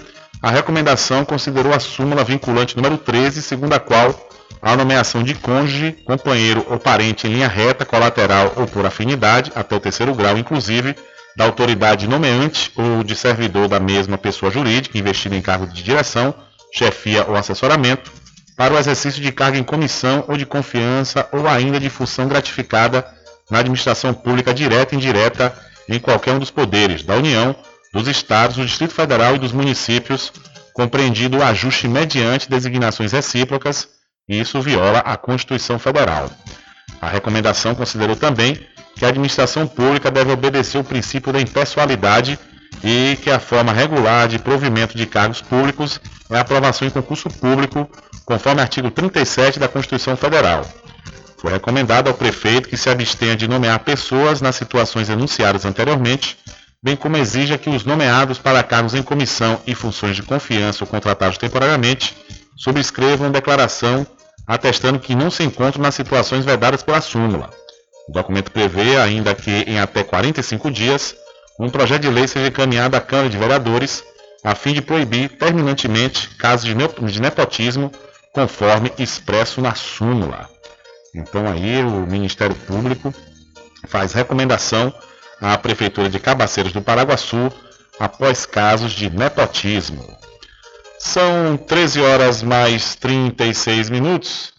[0.47, 4.29] a recomendação considerou a súmula vinculante número 13, segundo a qual
[4.61, 9.75] a nomeação de cônjuge, companheiro ou parente em linha reta, colateral ou por afinidade, até
[9.75, 10.95] o terceiro grau, inclusive,
[11.35, 16.33] da autoridade nomeante ou de servidor da mesma pessoa jurídica investida em cargo de direção,
[16.73, 18.09] chefia ou assessoramento,
[18.55, 23.05] para o exercício de cargo em comissão ou de confiança ou ainda de função gratificada
[23.51, 25.53] na administração pública direta e indireta
[25.89, 27.53] em qualquer um dos poderes da União,
[27.93, 30.31] dos Estados, do Distrito Federal e dos municípios,
[30.73, 33.87] compreendido o ajuste mediante designações recíprocas,
[34.27, 36.29] e isso viola a Constituição Federal.
[37.01, 38.59] A recomendação considerou também
[38.95, 42.37] que a administração pública deve obedecer o princípio da impessoalidade
[42.83, 45.99] e que a forma regular de provimento de cargos públicos
[46.29, 47.89] é a aprovação em concurso público,
[48.25, 50.65] conforme artigo 37 da Constituição Federal.
[51.37, 56.37] Foi recomendado ao prefeito que se abstenha de nomear pessoas nas situações enunciadas anteriormente,
[56.81, 60.89] bem como exija que os nomeados para cargos em comissão e funções de confiança ou
[60.89, 62.15] contratados temporariamente
[62.55, 64.05] subscrevam declaração
[64.45, 67.49] atestando que não se encontram nas situações vedadas pela súmula.
[68.07, 71.15] O documento prevê ainda que, em até 45 dias,
[71.59, 74.03] um projeto de lei seja encaminhado à Câmara de Vereadores
[74.43, 77.91] a fim de proibir terminantemente casos de nepotismo,
[78.31, 80.49] conforme expresso na súmula.
[81.13, 83.13] Então aí o Ministério Público
[83.87, 84.93] faz recomendação
[85.41, 87.51] à Prefeitura de Cabaceiras do Paraguaçu
[87.99, 90.17] após casos de nepotismo.
[90.99, 94.56] São 13 horas mais 36 minutos.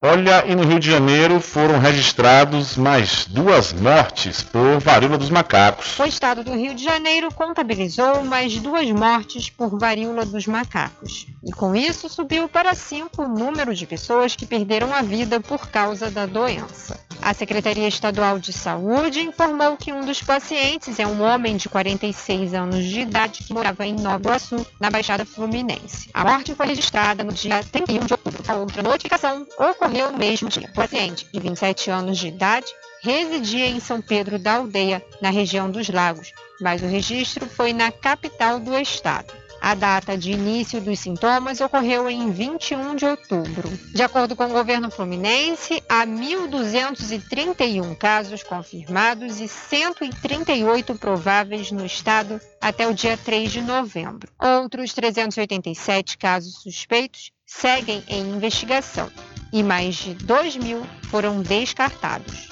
[0.00, 5.98] Olha, e no Rio de Janeiro foram registrados mais duas mortes por varíola dos macacos.
[5.98, 11.26] O estado do Rio de Janeiro contabilizou mais duas mortes por varíola dos macacos.
[11.44, 15.66] E com isso subiu para cinco o número de pessoas que perderam a vida por
[15.66, 16.96] causa da doença.
[17.20, 22.54] A Secretaria Estadual de Saúde informou que um dos pacientes é um homem de 46
[22.54, 26.08] anos de idade que morava em Nova Iguaçu, na Baixada Fluminense.
[26.14, 28.44] A morte foi registrada no dia 31 de outubro.
[28.46, 30.68] A outra notificação ocorreu no mesmo dia.
[30.70, 32.66] O paciente, de 27 anos de idade,
[33.02, 37.90] residia em São Pedro da Aldeia, na região dos Lagos, mas o registro foi na
[37.90, 39.32] capital do estado.
[39.60, 43.68] A data de início dos sintomas ocorreu em 21 de outubro.
[43.92, 52.40] De acordo com o governo fluminense, há 1.231 casos confirmados e 138 prováveis no estado
[52.60, 54.30] até o dia 3 de novembro.
[54.40, 59.10] Outros 387 casos suspeitos seguem em investigação
[59.52, 62.48] e mais de 2 mil foram descartados.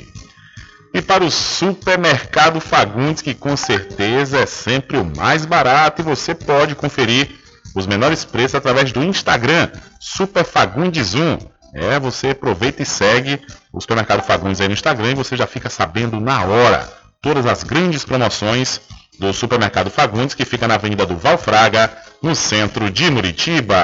[0.94, 6.36] e para o supermercado Fagundes, que com certeza é sempre o mais barato e você
[6.36, 7.43] pode conferir
[7.74, 9.68] os menores preços através do Instagram,
[9.98, 11.38] Super Fagundes 1.
[11.74, 13.40] É, você aproveita e segue
[13.72, 16.88] o supermercado Fagundes aí no Instagram e você já fica sabendo na hora
[17.20, 18.80] todas as grandes promoções
[19.18, 21.90] do supermercado Fagundes, que fica na Avenida do Valfraga,
[22.22, 23.76] no centro de Muritiba.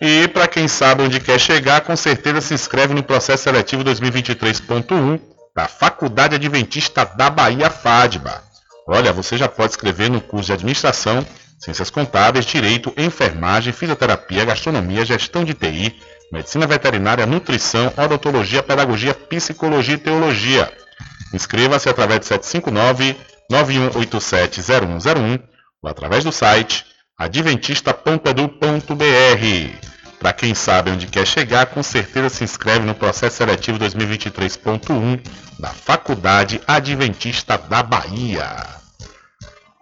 [0.00, 5.20] E para quem sabe onde quer chegar, com certeza se inscreve no processo seletivo 2023.1
[5.54, 8.42] da Faculdade Adventista da Bahia FADBA.
[8.86, 11.24] Olha, você já pode escrever no curso de Administração,
[11.58, 15.96] Ciências Contábeis, Direito, Enfermagem, Fisioterapia, Gastronomia, Gestão de TI,
[16.32, 20.72] Medicina Veterinária, Nutrição, Odontologia, Pedagogia, Psicologia e Teologia.
[21.32, 22.26] Inscreva-se através de
[23.50, 25.42] 759-9187-0101
[25.82, 26.84] ou através do site
[27.18, 29.94] adventista.edu.br.
[30.18, 35.20] Para quem sabe onde quer chegar, com certeza se inscreve no processo seletivo 2023.1
[35.58, 38.83] da Faculdade Adventista da Bahia.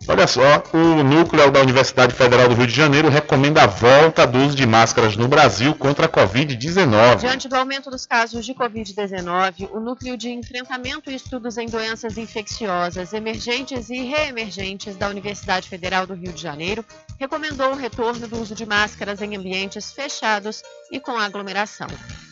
[0.08, 4.36] Olha só, o núcleo da Universidade Federal do Rio de Janeiro recomenda a volta do
[4.38, 7.20] uso de máscaras no Brasil contra a Covid-19.
[7.20, 12.18] Diante do aumento dos casos de Covid-19, o Núcleo de Enfrentamento e Estudos em Doenças
[12.18, 16.84] Infecciosas Emergentes e Reemergentes da Universidade Federal do Rio de Janeiro
[17.20, 21.86] recomendou o retorno do uso de máscaras em ambientes fechados e com aglomeração.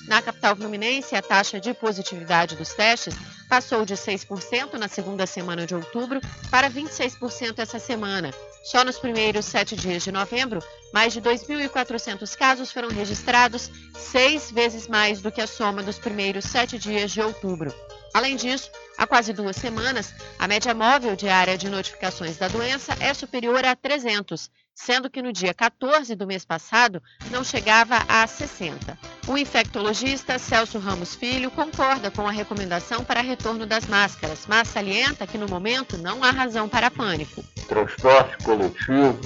[0.09, 3.15] Na capital fluminense, a taxa de positividade dos testes
[3.51, 6.20] passou de 6% na segunda semana de outubro
[6.52, 8.32] para 26% essa semana.
[8.62, 10.62] Só nos primeiros sete dias de novembro,
[10.94, 16.44] mais de 2.400 casos foram registrados, seis vezes mais do que a soma dos primeiros
[16.44, 17.74] sete dias de outubro.
[18.14, 23.12] Além disso, há quase duas semanas, a média móvel diária de notificações da doença é
[23.12, 24.48] superior a 300,
[24.85, 28.98] sendo que no dia 14 do mês passado não chegava a 60.
[29.28, 35.27] O infectologista Celso Ramos Filho concorda com a recomendação para retorno das máscaras, mas salienta
[35.27, 37.44] que no momento não há razão para pânico.
[37.69, 39.20] Transporte coletivo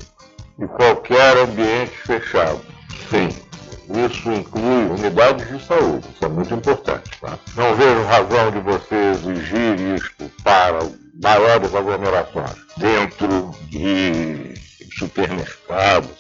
[0.59, 2.61] e qualquer ambiente fechado.
[3.09, 3.29] Sim,
[4.07, 7.11] isso inclui unidades de saúde, isso é muito importante.
[7.21, 7.39] Tá?
[7.55, 10.81] Não vejo razão de você exigir isto para
[11.23, 16.11] maiores aglomerações dentro de supermercados,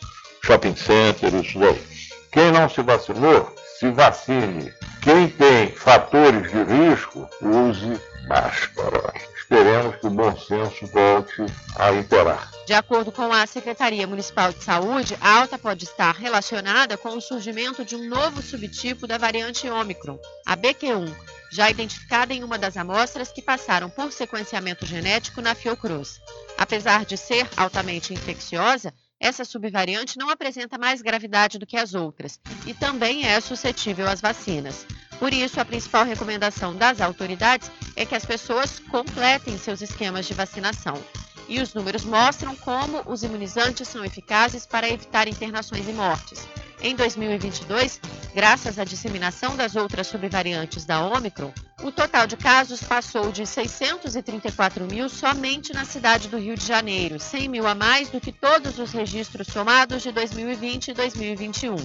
[0.42, 1.82] shopping centers, daí.
[2.30, 4.72] Quem não se vacinou, se vacine.
[5.02, 9.12] Quem tem fatores de risco, use máscara.
[9.36, 11.44] Esperemos que o bom senso volte
[11.76, 12.50] a imperar.
[12.66, 17.20] De acordo com a Secretaria Municipal de Saúde, a alta pode estar relacionada com o
[17.20, 21.14] surgimento de um novo subtipo da variante Ômicron, a BQ1,
[21.54, 26.20] já identificada em uma das amostras que passaram por sequenciamento genético na Fiocruz.
[26.58, 32.40] Apesar de ser altamente infecciosa, essa subvariante não apresenta mais gravidade do que as outras
[32.66, 34.84] e também é suscetível às vacinas.
[35.20, 40.34] Por isso, a principal recomendação das autoridades é que as pessoas completem seus esquemas de
[40.34, 41.00] vacinação.
[41.48, 46.48] E os números mostram como os imunizantes são eficazes para evitar internações e mortes.
[46.80, 48.00] Em 2022,
[48.34, 51.52] graças à disseminação das outras subvariantes da Omicron,
[51.82, 57.18] o total de casos passou de 634 mil somente na cidade do Rio de Janeiro,
[57.18, 61.76] 100 mil a mais do que todos os registros somados de 2020 e 2021.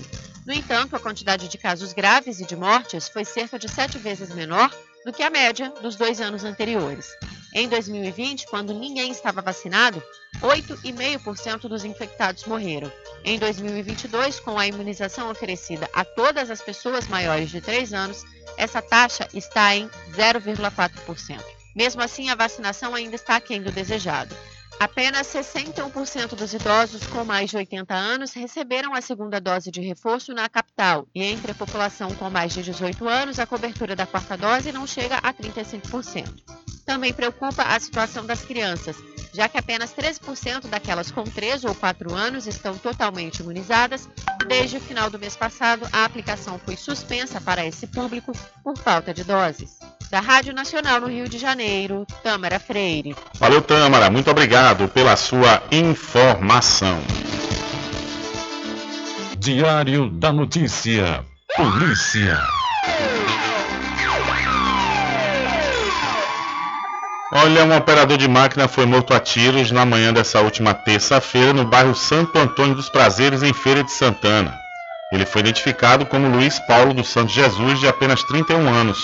[0.45, 4.33] No entanto, a quantidade de casos graves e de mortes foi cerca de sete vezes
[4.33, 4.73] menor
[5.05, 7.07] do que a média dos dois anos anteriores.
[7.53, 10.01] Em 2020, quando ninguém estava vacinado,
[10.41, 12.91] 8,5% dos infectados morreram.
[13.23, 18.23] Em 2022, com a imunização oferecida a todas as pessoas maiores de 3 anos,
[18.55, 21.43] essa taxa está em 0,4%.
[21.75, 24.35] Mesmo assim, a vacinação ainda está aquém do desejado.
[24.77, 30.33] Apenas 61% dos idosos com mais de 80 anos receberam a segunda dose de reforço
[30.33, 34.37] na capital, e entre a população com mais de 18 anos, a cobertura da quarta
[34.37, 36.29] dose não chega a 35%.
[36.85, 38.95] Também preocupa a situação das crianças,
[39.33, 44.09] já que apenas 13% daquelas com 3 ou 4 anos estão totalmente imunizadas.
[44.47, 48.31] Desde o final do mês passado, a aplicação foi suspensa para esse público
[48.63, 49.77] por falta de doses.
[50.09, 53.15] Da Rádio Nacional no Rio de Janeiro, Tâmara Freire.
[53.35, 54.09] Valeu, Tâmara.
[54.09, 56.99] Muito obrigado pela sua informação.
[59.37, 61.23] Diário da Notícia.
[61.55, 62.58] Polícia.
[67.31, 71.63] Olha, um operador de máquina foi morto a tiros na manhã dessa última terça-feira no
[71.63, 74.57] bairro Santo Antônio dos Prazeres, em Feira de Santana.
[75.11, 78.97] Ele foi identificado como Luiz Paulo dos Santos Jesus, de apenas 31 anos.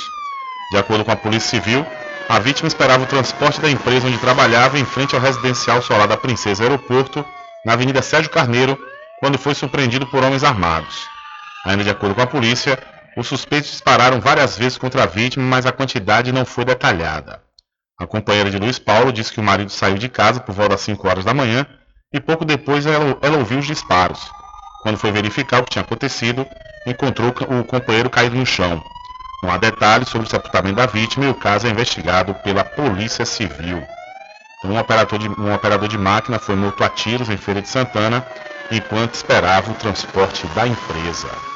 [0.71, 1.85] De acordo com a Polícia Civil,
[2.27, 6.17] a vítima esperava o transporte da empresa onde trabalhava em frente ao residencial Solar da
[6.17, 7.23] Princesa Aeroporto,
[7.63, 8.75] na Avenida Sérgio Carneiro,
[9.19, 11.07] quando foi surpreendido por homens armados.
[11.63, 12.79] Ainda de acordo com a polícia,
[13.15, 17.44] os suspeitos dispararam várias vezes contra a vítima, mas a quantidade não foi detalhada.
[17.97, 20.81] A companheira de Luiz Paulo disse que o marido saiu de casa por volta das
[20.81, 21.65] 5 horas da manhã
[22.13, 24.19] e pouco depois ela, ela ouviu os disparos.
[24.83, 26.45] Quando foi verificar o que tinha acontecido,
[26.85, 28.83] encontrou o companheiro caído no chão.
[29.41, 33.25] Não há detalhes sobre o sepultamento da vítima e o caso é investigado pela Polícia
[33.25, 33.81] Civil.
[34.59, 37.69] Então, um, operador de, um operador de máquina foi morto a tiros em Feira de
[37.69, 38.25] Santana
[38.71, 41.54] enquanto esperava o transporte da empresa.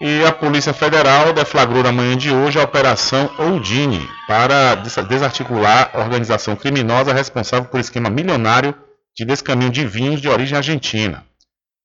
[0.00, 5.98] E a Polícia Federal deflagrou na manhã de hoje a Operação Oldini para desarticular a
[5.98, 8.72] organização criminosa responsável por esquema milionário
[9.16, 11.24] de descaminho de vinhos de origem argentina.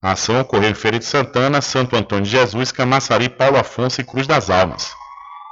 [0.04, 4.04] A ação ocorreu em Feira de Santana, Santo Antônio de Jesus, Camaçari, Paulo Afonso e
[4.04, 4.92] Cruz das Almas.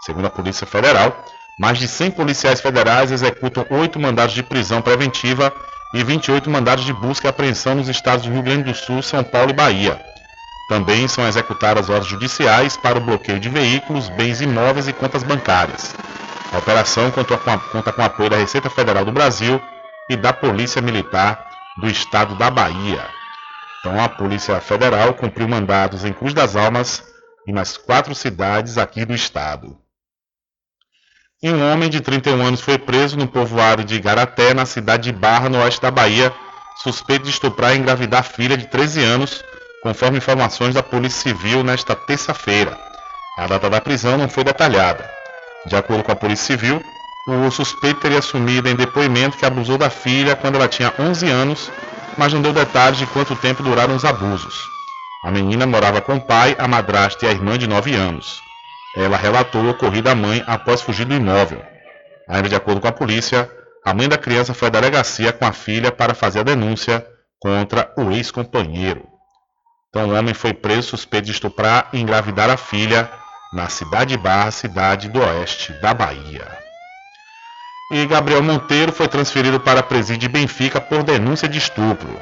[0.05, 1.25] Segundo a Polícia Federal,
[1.59, 5.51] mais de 100 policiais federais executam oito mandados de prisão preventiva
[5.95, 9.23] e 28 mandados de busca e apreensão nos estados do Rio Grande do Sul, São
[9.23, 9.99] Paulo e Bahia.
[10.72, 15.93] Também são executadas ordens judiciais para o bloqueio de veículos, bens imóveis e contas bancárias.
[16.49, 19.61] A operação conta com, conta com apoio da Receita Federal do Brasil
[20.10, 21.45] e da Polícia Militar
[21.76, 23.06] do Estado da Bahia.
[23.81, 27.03] Então a Polícia Federal cumpriu mandados em Cruz das Almas
[27.45, 29.77] e nas quatro cidades aqui do estado.
[31.43, 35.49] Um homem de 31 anos foi preso no povoado de Igaraté, na cidade de Barra,
[35.49, 36.34] no oeste da Bahia,
[36.81, 39.43] suspeito de estuprar e engravidar filha de 13 anos,
[39.81, 42.77] conforme informações da Polícia Civil nesta terça-feira.
[43.37, 45.09] A data da prisão não foi detalhada.
[45.65, 46.81] De acordo com a Polícia Civil,
[47.27, 51.71] o suspeito teria assumido em depoimento que abusou da filha quando ela tinha 11 anos,
[52.17, 54.69] mas não deu detalhes de quanto tempo duraram os abusos.
[55.23, 58.41] A menina morava com o pai, a madrasta e a irmã de 9 anos.
[58.95, 61.61] Ela relatou o ocorrido à mãe após fugir do imóvel.
[62.27, 63.49] Ainda de acordo com a polícia,
[63.85, 67.05] a mãe da criança foi à delegacia com a filha para fazer a denúncia
[67.39, 69.10] contra o ex-companheiro.
[69.93, 73.11] Então, o homem foi preso suspeito de estuprar e engravidar a filha
[73.51, 76.47] na cidade Barra, cidade do oeste da Bahia.
[77.91, 82.18] E Gabriel Monteiro foi transferido para a presídio de Benfica por denúncia de estupro.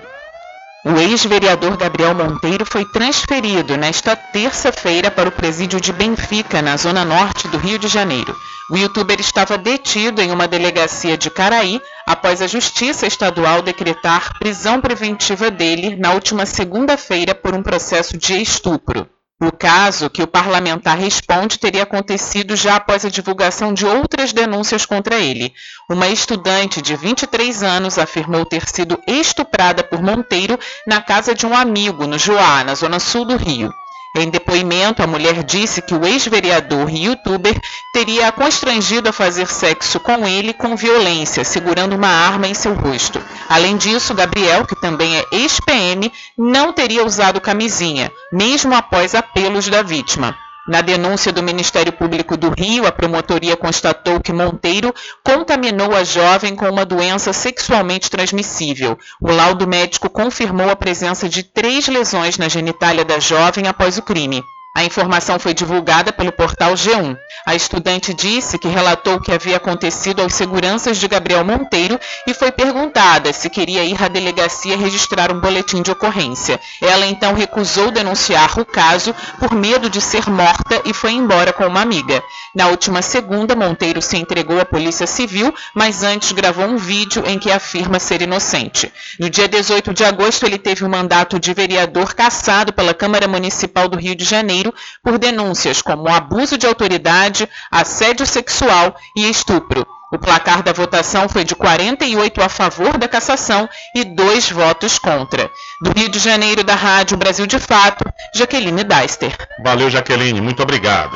[0.86, 7.04] O ex-vereador Gabriel Monteiro foi transferido nesta terça-feira para o presídio de Benfica, na zona
[7.04, 8.34] norte do Rio de Janeiro.
[8.72, 14.80] O youtuber estava detido em uma delegacia de Caraí após a Justiça Estadual decretar prisão
[14.80, 19.06] preventiva dele na última segunda-feira por um processo de estupro.
[19.42, 24.86] O caso que o parlamentar responde teria acontecido já após a divulgação de outras denúncias
[24.86, 25.54] contra ele.
[25.90, 31.56] Uma estudante de 23 anos afirmou ter sido estuprada por Monteiro na casa de um
[31.56, 33.74] amigo, no Joá, na zona sul do Rio.
[34.16, 37.60] Em depoimento, a mulher disse que o ex-vereador e youtuber
[37.94, 42.74] teria a constrangido a fazer sexo com ele com violência, segurando uma arma em seu
[42.74, 43.22] rosto.
[43.48, 49.84] Além disso, Gabriel, que também é ex-PM, não teria usado camisinha, mesmo após apelos da
[49.84, 50.36] vítima.
[50.70, 54.94] Na denúncia do Ministério Público do Rio, a promotoria constatou que Monteiro
[55.24, 58.96] contaminou a jovem com uma doença sexualmente transmissível.
[59.20, 64.04] O laudo médico confirmou a presença de três lesões na genitália da jovem após o
[64.04, 64.44] crime.
[64.76, 67.18] A informação foi divulgada pelo portal G1.
[67.46, 72.34] A estudante disse que relatou o que havia acontecido aos seguranças de Gabriel Monteiro e
[72.36, 76.60] foi perguntada se queria ir à delegacia registrar um boletim de ocorrência.
[76.80, 81.66] Ela então recusou denunciar o caso por medo de ser morta e foi embora com
[81.66, 82.22] uma amiga.
[82.54, 87.40] Na última segunda, Monteiro se entregou à Polícia Civil, mas antes gravou um vídeo em
[87.40, 88.92] que afirma ser inocente.
[89.20, 93.88] No dia 18 de agosto, ele teve um mandato de vereador cassado pela Câmara Municipal
[93.88, 94.59] do Rio de Janeiro
[95.04, 99.86] por denúncias como abuso de autoridade, assédio sexual e estupro.
[100.12, 105.50] O placar da votação foi de 48 a favor da cassação e dois votos contra.
[105.84, 108.04] Do Rio de Janeiro, da Rádio Brasil de Fato,
[108.34, 109.36] Jaqueline Deister.
[109.64, 111.16] Valeu, Jaqueline, muito obrigado.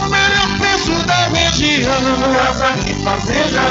[0.01, 1.93] o melhor preço da região.
[2.33, 3.61] Casa e Fazenda.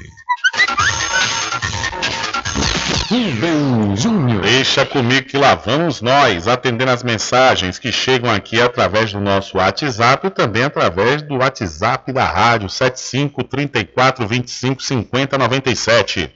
[3.10, 4.42] Rubem Júnior.
[4.42, 9.56] Deixa comigo que lá vamos nós, atendendo as mensagens que chegam aqui através do nosso
[9.56, 16.30] WhatsApp e também através do WhatsApp da rádio 75 34 25 50 97.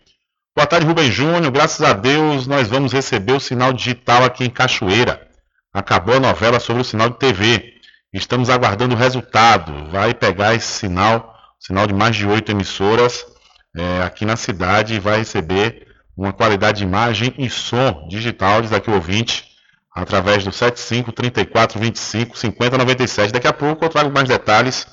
[0.56, 1.52] Boa tarde, Rubem Júnior.
[1.52, 5.28] Graças a Deus nós vamos receber o sinal digital aqui em Cachoeira.
[5.74, 7.74] Acabou a novela sobre o sinal de TV.
[8.14, 9.90] Estamos aguardando o resultado.
[9.90, 13.26] Vai pegar esse sinal, sinal de mais de oito emissoras
[13.76, 18.72] é, aqui na cidade e vai receber uma qualidade de imagem e som digital, diz
[18.72, 19.52] aqui o ouvinte,
[19.94, 23.32] através do 75 34 25 50 97.
[23.32, 24.88] Daqui a pouco eu trago mais detalhes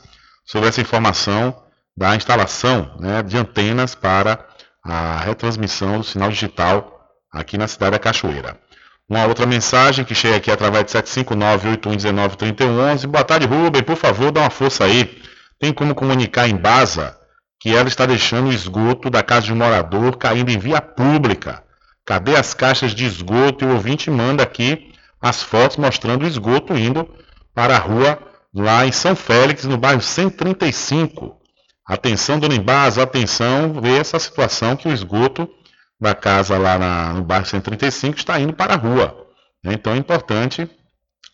[0.46, 1.64] sobre essa informação
[1.96, 4.46] da instalação né, de antenas para
[4.84, 7.00] a retransmissão do sinal digital
[7.32, 8.58] aqui na cidade da Cachoeira.
[9.08, 13.08] Uma outra mensagem que chega aqui através de 759-8119-3111.
[13.08, 13.84] Boa tarde, Rubem.
[13.84, 15.22] Por favor, dá uma força aí.
[15.60, 17.19] Tem como comunicar em Baza
[17.60, 21.62] que ela está deixando o esgoto da casa de um morador caindo em via pública.
[22.06, 23.66] Cadê as caixas de esgoto?
[23.66, 27.08] E o ouvinte manda aqui as fotos mostrando o esgoto indo
[27.54, 28.18] para a rua
[28.56, 31.38] lá em São Félix, no bairro 135.
[31.86, 35.50] Atenção, dona Embasa, atenção, vê essa situação que o esgoto
[36.00, 39.28] da casa lá na, no bairro 135 está indo para a rua.
[39.64, 39.74] né?
[39.74, 40.70] Então é importante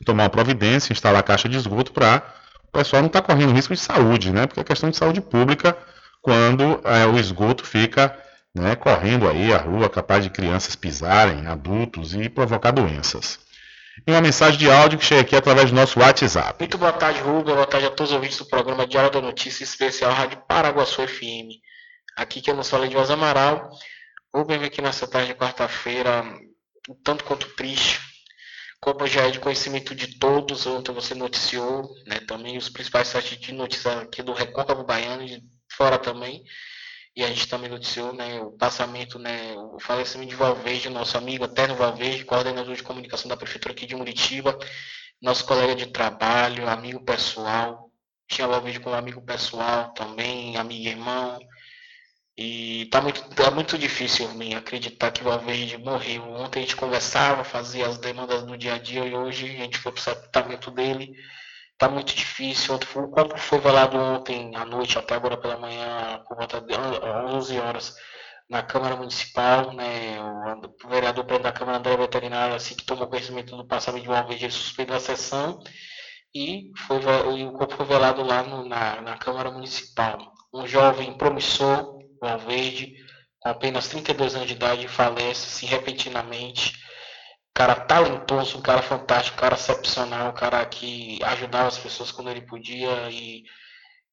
[0.04, 2.24] tomar uma providência, instalar a caixa de esgoto para
[2.68, 4.48] o pessoal não estar correndo risco de saúde, né?
[4.48, 5.78] Porque é questão de saúde pública
[6.26, 8.18] quando é, o esgoto fica
[8.54, 13.40] né, correndo aí a rua, capaz de crianças pisarem, adultos e provocar doenças.
[14.08, 16.56] E uma mensagem de áudio que chega aqui através do nosso WhatsApp.
[16.60, 17.54] Muito boa tarde, Rubem.
[17.54, 21.62] Boa tarde a todos os ouvintes do programa Diário da Notícia Especial Rádio Paraguaçu FM.
[22.18, 23.70] Aqui que eu não sou de Amaral.
[24.34, 26.24] Rubem aqui nessa tarde de quarta-feira,
[26.90, 28.00] um tanto quanto triste.
[28.82, 33.38] Como já é de conhecimento de todos, ontem você noticiou, né, também os principais sites
[33.38, 35.24] de notícias aqui do Recôncavo Baiano
[35.72, 36.44] fora também.
[37.16, 41.46] E a gente também noticiou né, o passamento, né, o falecimento de Valverde, nosso amigo
[41.46, 44.58] Eterno Valverde, coordenador de comunicação da Prefeitura aqui de Muritiba,
[45.22, 47.90] nosso colega de trabalho, amigo pessoal,
[48.28, 51.40] tinha Valverde como amigo pessoal também, amigo e irmão.
[52.38, 56.24] E tá muito, tá muito difícil mim acreditar que o Valverde morreu.
[56.24, 59.78] Ontem a gente conversava, fazia as demandas do dia a dia e hoje a gente
[59.78, 61.14] foi pro sepultamento dele.
[61.78, 62.76] Tá muito difícil.
[62.76, 67.60] O corpo foi velado ontem à noite, até agora pela manhã, por volta de 11
[67.60, 67.96] horas,
[68.50, 69.74] na Câmara Municipal.
[69.74, 74.46] Né, o vereador da Câmara André Veterinário, assim que tomou conhecimento do passamento de Valverde,
[74.46, 75.60] ele suspendeu a sessão
[76.34, 77.00] e, foi,
[77.38, 80.34] e o corpo foi velado lá no, na, na Câmara Municipal.
[80.54, 82.96] Um jovem promissor, Valverde,
[83.40, 86.85] com apenas 32 anos de idade, falece assim repentinamente.
[87.56, 92.30] Cara talentoso, um cara fantástico, um cara excepcional, um cara que ajudava as pessoas quando
[92.30, 93.44] ele podia e,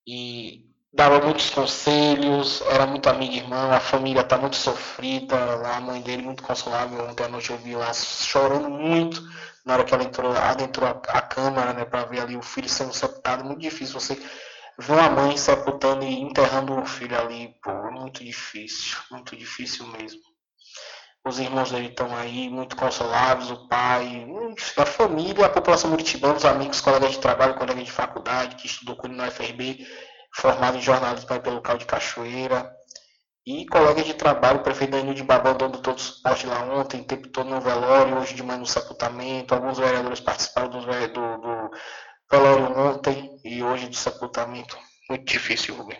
[0.06, 5.36] e dava muitos conselhos, era muito amigo e irmão, a família está muito sofrida,
[5.76, 9.20] a mãe dele muito consolável, ontem à noite eu vi lá chorando muito
[9.66, 12.68] na hora que ela entrou, adentrou a, a câmara, né, para ver ali o filho
[12.68, 14.14] sendo sepultado, muito difícil você
[14.78, 20.31] ver uma mãe sepultando e enterrando um filho ali, pô, muito difícil, muito difícil mesmo.
[21.24, 24.26] Os irmãos dele estão aí muito consolados, o pai,
[24.76, 28.96] a família, a população muritibana, os amigos, colegas de trabalho, colegas de faculdade, que estudou
[28.96, 29.86] com ele na UFRB,
[30.34, 32.68] formado em jornalismo pelo local de Cachoeira.
[33.46, 37.00] E colegas de trabalho, o prefeito Danilo de Babão dando todo o suporte lá ontem,
[37.00, 39.54] o tempo todo no velório, hoje de manhã no sepultamento.
[39.54, 41.70] Alguns vereadores participaram do, do, do
[42.30, 44.78] velório ontem e hoje do sepultamento.
[45.08, 45.98] Muito difícil, Rubem.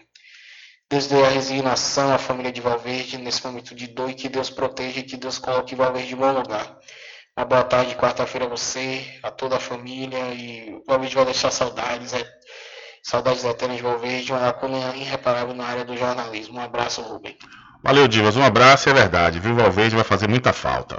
[0.93, 4.51] Deus dê a resignação à família de Valverde nesse momento de dor e que Deus
[4.51, 6.77] proteja e que Deus coloque Valverde em bom lugar.
[7.35, 12.13] Uma boa tarde, quarta-feira a você, a toda a família e Valverde vai deixar saudades,
[12.13, 12.23] é,
[13.03, 16.59] saudades eternas de Valverde, uma lacuna irreparável na área do jornalismo.
[16.59, 17.39] Um abraço, Rubem.
[17.83, 18.37] Valeu, Divas.
[18.37, 19.41] Um abraço, é verdade.
[19.41, 20.99] Viu, Valverde vai fazer muita falta.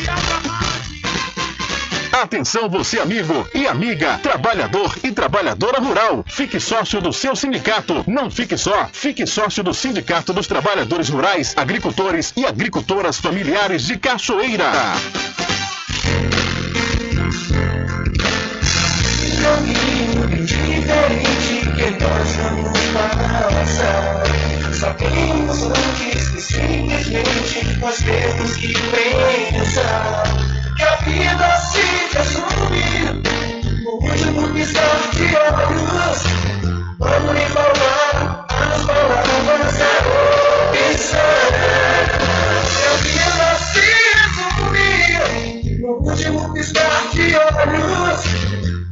[2.21, 6.23] Atenção você amigo e amiga, trabalhador e trabalhadora rural.
[6.27, 8.03] Fique sócio do seu sindicato.
[8.05, 13.97] Não fique só, fique sócio do Sindicato dos Trabalhadores Rurais, Agricultores e Agricultoras Familiares de
[13.97, 14.71] Cachoeira.
[19.41, 24.23] caminho diferente que nós vamos passar.
[24.75, 31.83] Sabemos antes que simplesmente nós temos que pensar que a vida se
[32.17, 33.21] resume
[33.83, 36.19] no último piscar de olhos.
[36.97, 39.91] Quando lhe falar as palavras da
[40.69, 41.51] opção.
[42.71, 43.85] Que a vida se
[44.17, 44.89] resume
[45.81, 48.21] no último piscar de olhos.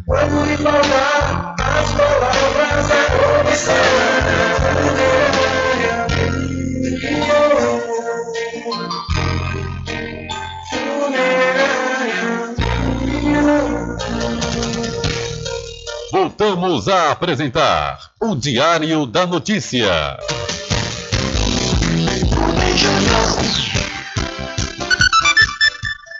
[0.05, 2.99] Quando lhe falar as palavras da
[3.41, 5.38] opção.
[16.21, 20.17] Voltamos a apresentar o Diário da Notícia.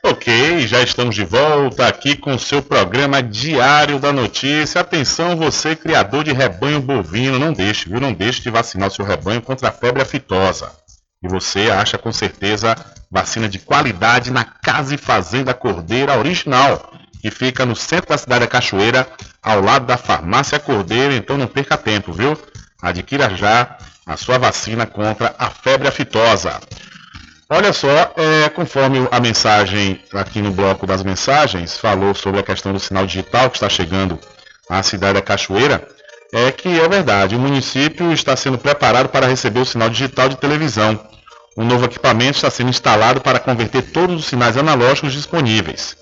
[0.06, 4.80] Ok, já estamos de volta aqui com o seu programa Diário da Notícia.
[4.80, 8.00] Atenção, você criador de rebanho bovino, não deixe, viu?
[8.00, 10.72] Não deixe de vacinar o seu rebanho contra a febre aftosa.
[11.22, 12.74] E você acha com certeza
[13.12, 18.46] vacina de qualidade na Casa e Fazenda Cordeira original, que fica no centro da cidade
[18.46, 19.06] da Cachoeira,
[19.42, 21.14] ao lado da Farmácia Cordeira.
[21.14, 22.38] Então não perca tempo, viu?
[22.82, 26.60] Adquira já a sua vacina contra a febre aftosa.
[27.50, 32.72] Olha só, é, conforme a mensagem aqui no bloco das mensagens falou sobre a questão
[32.72, 34.20] do sinal digital que está chegando
[34.70, 35.88] à cidade da Cachoeira,
[36.32, 40.38] é que é verdade, o município está sendo preparado para receber o sinal digital de
[40.38, 41.00] televisão.
[41.58, 45.98] Um novo equipamento está sendo instalado para converter todos os sinais analógicos disponíveis.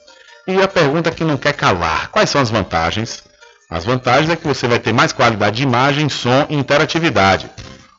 [0.46, 3.24] E a pergunta que não quer calar: quais são as vantagens?
[3.70, 7.50] As vantagens é que você vai ter mais qualidade de imagem, som e interatividade.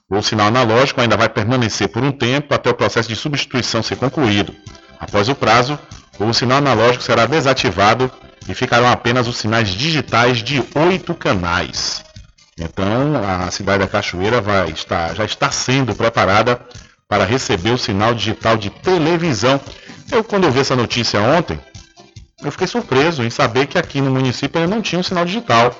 [0.09, 3.97] O sinal analógico ainda vai permanecer por um tempo até o processo de substituição ser
[3.97, 4.55] concluído.
[4.99, 5.79] Após o prazo,
[6.19, 8.11] o sinal analógico será desativado
[8.49, 12.03] e ficarão apenas os sinais digitais de oito canais.
[12.59, 16.59] Então, a cidade da Cachoeira vai estar, já está sendo preparada
[17.07, 19.61] para receber o sinal digital de televisão.
[20.11, 21.61] Eu, quando eu vi essa notícia ontem,
[22.43, 25.75] eu fiquei surpreso em saber que aqui no município ainda não tinha um sinal digital.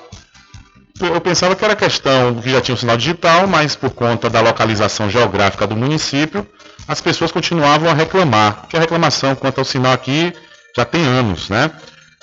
[0.99, 4.41] Eu pensava que era questão que já tinha um sinal digital, mas por conta da
[4.41, 6.45] localização geográfica do município,
[6.87, 10.33] as pessoas continuavam a reclamar, que a reclamação quanto ao sinal aqui
[10.75, 11.71] já tem anos, né?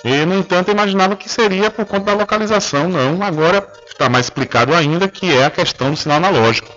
[0.05, 3.23] E, no entanto, eu imaginava que seria por conta da localização, não.
[3.23, 6.71] Agora está mais explicado ainda que é a questão do sinal analógico.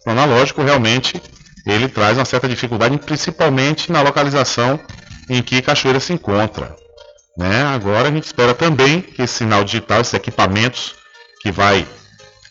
[0.00, 1.22] O sinal analógico realmente
[1.64, 4.80] ele traz uma certa dificuldade, principalmente na localização
[5.28, 6.74] em que Cachoeira se encontra.
[7.38, 7.62] Né?
[7.62, 10.96] Agora a gente espera também que esse sinal digital, esses equipamentos
[11.40, 11.86] que vai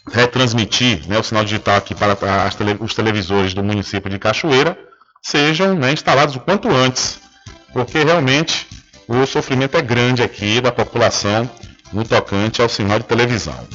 [0.10, 2.16] retransmitir né, o sinal digital aqui para
[2.52, 4.80] tele, os televisores do município de Cachoeira,
[5.22, 7.20] sejam né, instalados o quanto antes,
[7.74, 8.66] porque realmente
[9.10, 11.50] o sofrimento é grande aqui da população
[11.92, 13.68] no tocante ao sinal de televisão.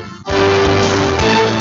[0.25, 0.60] Thank you.